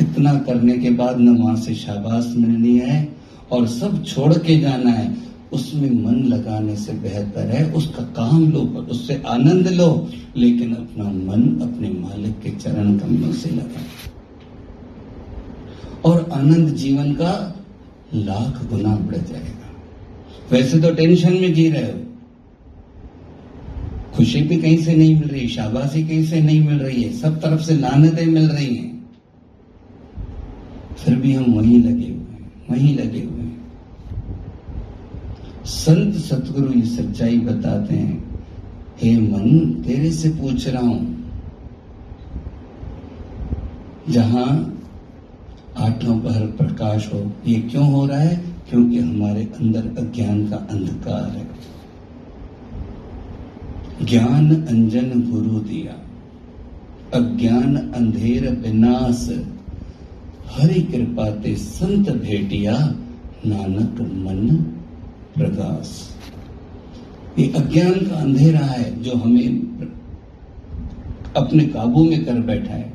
इतना 0.00 0.34
करने 0.38 0.78
के 0.78 0.90
बाद 0.90 1.20
न 1.20 1.36
वहाँ 1.36 1.56
से 1.56 1.74
शाबाश 1.74 2.32
मिलनी 2.36 2.78
है 2.78 3.16
और 3.52 3.66
सब 3.66 4.04
छोड़ 4.04 4.34
के 4.34 4.58
जाना 4.60 4.90
है। 4.90 5.26
उसमें 5.52 5.90
मन 6.04 6.14
लगाने 6.14 6.76
से 6.76 6.92
बेहतर 6.92 7.50
है। 7.50 7.72
उसका 7.72 8.02
काम 8.02 8.52
लो, 8.52 8.60
उससे 8.60 9.22
आनंद 9.26 9.68
लो, 9.68 10.08
लेकिन 10.36 10.74
अपना 10.74 11.04
मन 11.04 11.42
अपने 11.62 11.88
मालिक 11.90 12.40
के 12.40 12.50
चरण 12.50 12.98
कमलों 12.98 13.32
से 13.32 13.50
लगा 13.50 13.84
और 16.04 16.28
आनंद 16.32 16.68
जीवन 16.68 17.12
का 17.12 17.32
लाख 18.14 18.64
गुना 18.70 18.96
बढ़ 18.96 19.16
जाएगा। 19.16 19.70
वैसे 20.50 20.78
तो 20.78 20.94
टेंशन 20.94 21.32
में 21.32 21.54
जी 21.54 21.70
रहे 21.70 21.82
हो। 21.82 22.05
खुशी 24.16 24.40
भी 24.42 24.56
कहीं 24.56 24.76
से 24.78 24.94
नहीं 24.96 25.14
मिल 25.14 25.28
रही, 25.28 25.46
शाबाशी 25.48 26.02
कहीं 26.02 26.24
से 26.26 26.40
नहीं 26.40 26.60
मिल 26.60 26.78
रही 26.78 27.02
है, 27.02 27.12
सब 27.12 27.40
तरफ़ 27.40 27.60
से 27.60 27.74
लानतें 27.74 28.26
मिल 28.26 28.48
रही 28.48 28.74
हैं। 28.74 28.94
फिर 30.96 31.16
भी 31.16 31.32
हम 31.32 31.52
वहीं 31.54 31.82
लगे 31.84 32.06
हुए 32.06 32.44
वहीं 32.70 32.96
लगे 32.96 33.20
हुए 33.20 33.44
संत 35.66 36.14
सतगुरु 36.14 36.72
ये 36.72 36.84
सच्चाई 36.86 37.38
बताते 37.38 37.94
हैं, 37.94 38.40
हे 39.02 39.16
मन, 39.16 39.82
तेरे 39.86 40.10
से 40.12 40.28
पूछ 40.30 40.66
रहा 40.68 40.82
हूँ, 40.82 41.14
जहाँ 44.10 44.48
आठों 45.78 46.18
पहर 46.20 46.46
प्रकाश 46.58 47.10
हो, 47.14 47.20
ये 47.46 47.60
क्यों 47.60 47.92
हो 47.92 48.04
रहा 48.06 48.18
है? 48.18 48.36
क्योंकि 48.70 48.98
हमारे 48.98 49.42
अंदर 49.60 49.88
अज्ञान 49.98 50.46
का 50.48 50.56
अंधकार 50.70 51.30
है। 51.30 51.44
ज्ञान 54.02 54.66
अंजन 54.66 55.30
गुरु 55.30 55.60
दिया। 55.60 55.92
अज्ञान 57.14 57.76
अंधेर 57.76 58.50
विनाश। 58.50 59.44
हरि 60.50 60.80
कृपा 60.80 61.30
ते 61.30 61.54
संत 61.56 62.10
भेटिया, 62.10 62.94
नानक 63.46 64.00
मन 64.00 64.48
प्रकाश 65.36 66.12
ये 67.38 67.52
अज्ञान 67.56 67.92
का 67.92 68.16
अंधेरा 68.16 68.58
है 68.58 69.02
जो 69.02 69.12
हमें 69.12 69.48
अपने 71.36 71.66
काबू 71.66 72.04
में 72.04 72.24
कर 72.24 72.32
बैठा 72.32 72.74
है। 72.74 72.92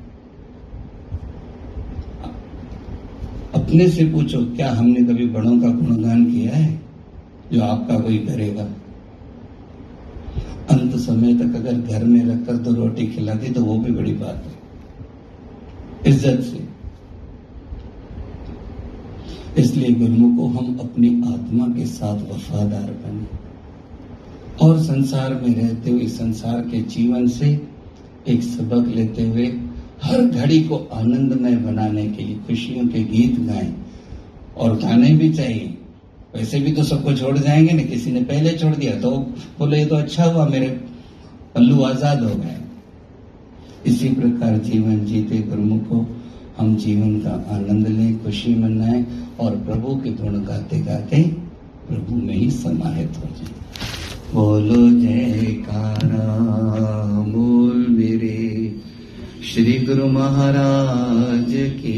अपने 3.56 3.88
से 3.90 4.06
पूछो, 4.06 4.42
क्या 4.42 4.72
हमने 4.72 5.02
कभी 5.02 5.26
बड़ों 5.26 5.60
का 5.60 5.68
गुणगान 5.68 6.26
किया 6.26 6.56
है, 6.56 6.82
जो 7.54 7.64
आपका 7.64 8.00
कोई 8.00 8.18
करेगा? 8.18 8.68
अंत 10.72 10.96
समय 10.98 11.34
तक 11.36 11.56
अगर 11.56 11.74
घर 11.74 12.04
में 12.04 12.26
रखकर 12.26 12.58
दो 12.58 12.74
रोटी 12.74 13.08
खिलाती 13.08 13.50
तो 13.50 13.64
वो 13.64 13.78
भी 13.78 13.92
बड़ी 13.92 14.14
बात 14.14 14.44
है। 14.46 14.60
इज़्ज़त 16.06 16.42
से। 16.42 16.70
इसलिए 19.58 19.92
गुरुमुखो 19.92 20.48
हम 20.50 20.78
अपनी 20.80 21.10
आत्मा 21.28 21.68
के 21.68 21.86
साथ 21.86 22.22
वफादार 22.30 22.92
बने। 23.02 23.26
और 24.62 24.80
संसार 24.80 25.34
में 25.36 25.54
रहते 25.56 25.90
हुए, 25.90 26.08
संसार 26.08 26.62
के 26.62 26.82
जीवन 26.90 27.28
से 27.30 27.50
एक 28.28 28.44
सबक 28.44 28.88
लेते 28.88 29.28
हुए, 29.28 29.48
हर 30.04 30.22
घड़ी 30.22 30.60
को 30.64 30.78
आनंदमय 30.94 31.56
बनाने 31.58 32.08
के 32.08 32.24
लिए 32.24 32.36
खुशियों 32.48 32.88
के 32.88 33.04
गीत 33.04 33.40
गाएँ 33.40 33.74
और 34.58 34.76
गाने 34.78 35.14
भी 35.14 35.32
चाहिए। 35.34 35.78
वैसे 36.36 36.60
भी 36.60 36.72
तो 36.72 36.84
सबको 36.84 37.14
छोड़ 37.14 37.38
जाएँगे 37.38 37.74
ना 37.74 37.84
किसी 37.84 38.12
ने 38.12 38.22
पहले 38.24 38.54
छोड़ 38.58 38.76
दिया। 38.76 38.96
तो 38.96 39.12
बोले 39.60 39.86
तो 39.86 39.96
अच्छा 39.96 40.26
हुआ, 40.26 40.48
मेरे 40.48 40.68
पल्लू 41.56 41.82
आज़ाद 41.84 42.24
हो 42.24 42.36
गए। 42.36 42.58
इसी 43.86 44.10
प्रकार 44.10 44.58
जीवन 44.58 45.06
जीते 45.06 45.38
गुरुमुखो, 45.40 46.06
हम 46.58 46.76
जीवन 46.76 47.20
का 47.20 47.32
आनंद 47.56 47.88
लें, 47.88 48.24
खुशी 48.24 48.56
मनाएँ 48.56 49.06
और 49.40 49.56
प्रभु 49.58 49.96
के 49.96 50.10
गुण 50.14 50.44
गाते 50.44 50.80
गाते 50.80 51.24
प्रभु 51.88 52.16
में 52.16 52.36
ही 52.36 52.50
समाहित 52.52 53.18
हो 53.18 53.30
जाए। 53.38 53.60
बोलो 54.34 54.90
जयकारा 55.00 56.28
बोल 57.28 57.86
मेरे 57.90 58.40
श्री 59.44 59.74
गुरु 59.80 60.08
महाराज 60.08 61.54
की 61.78 61.98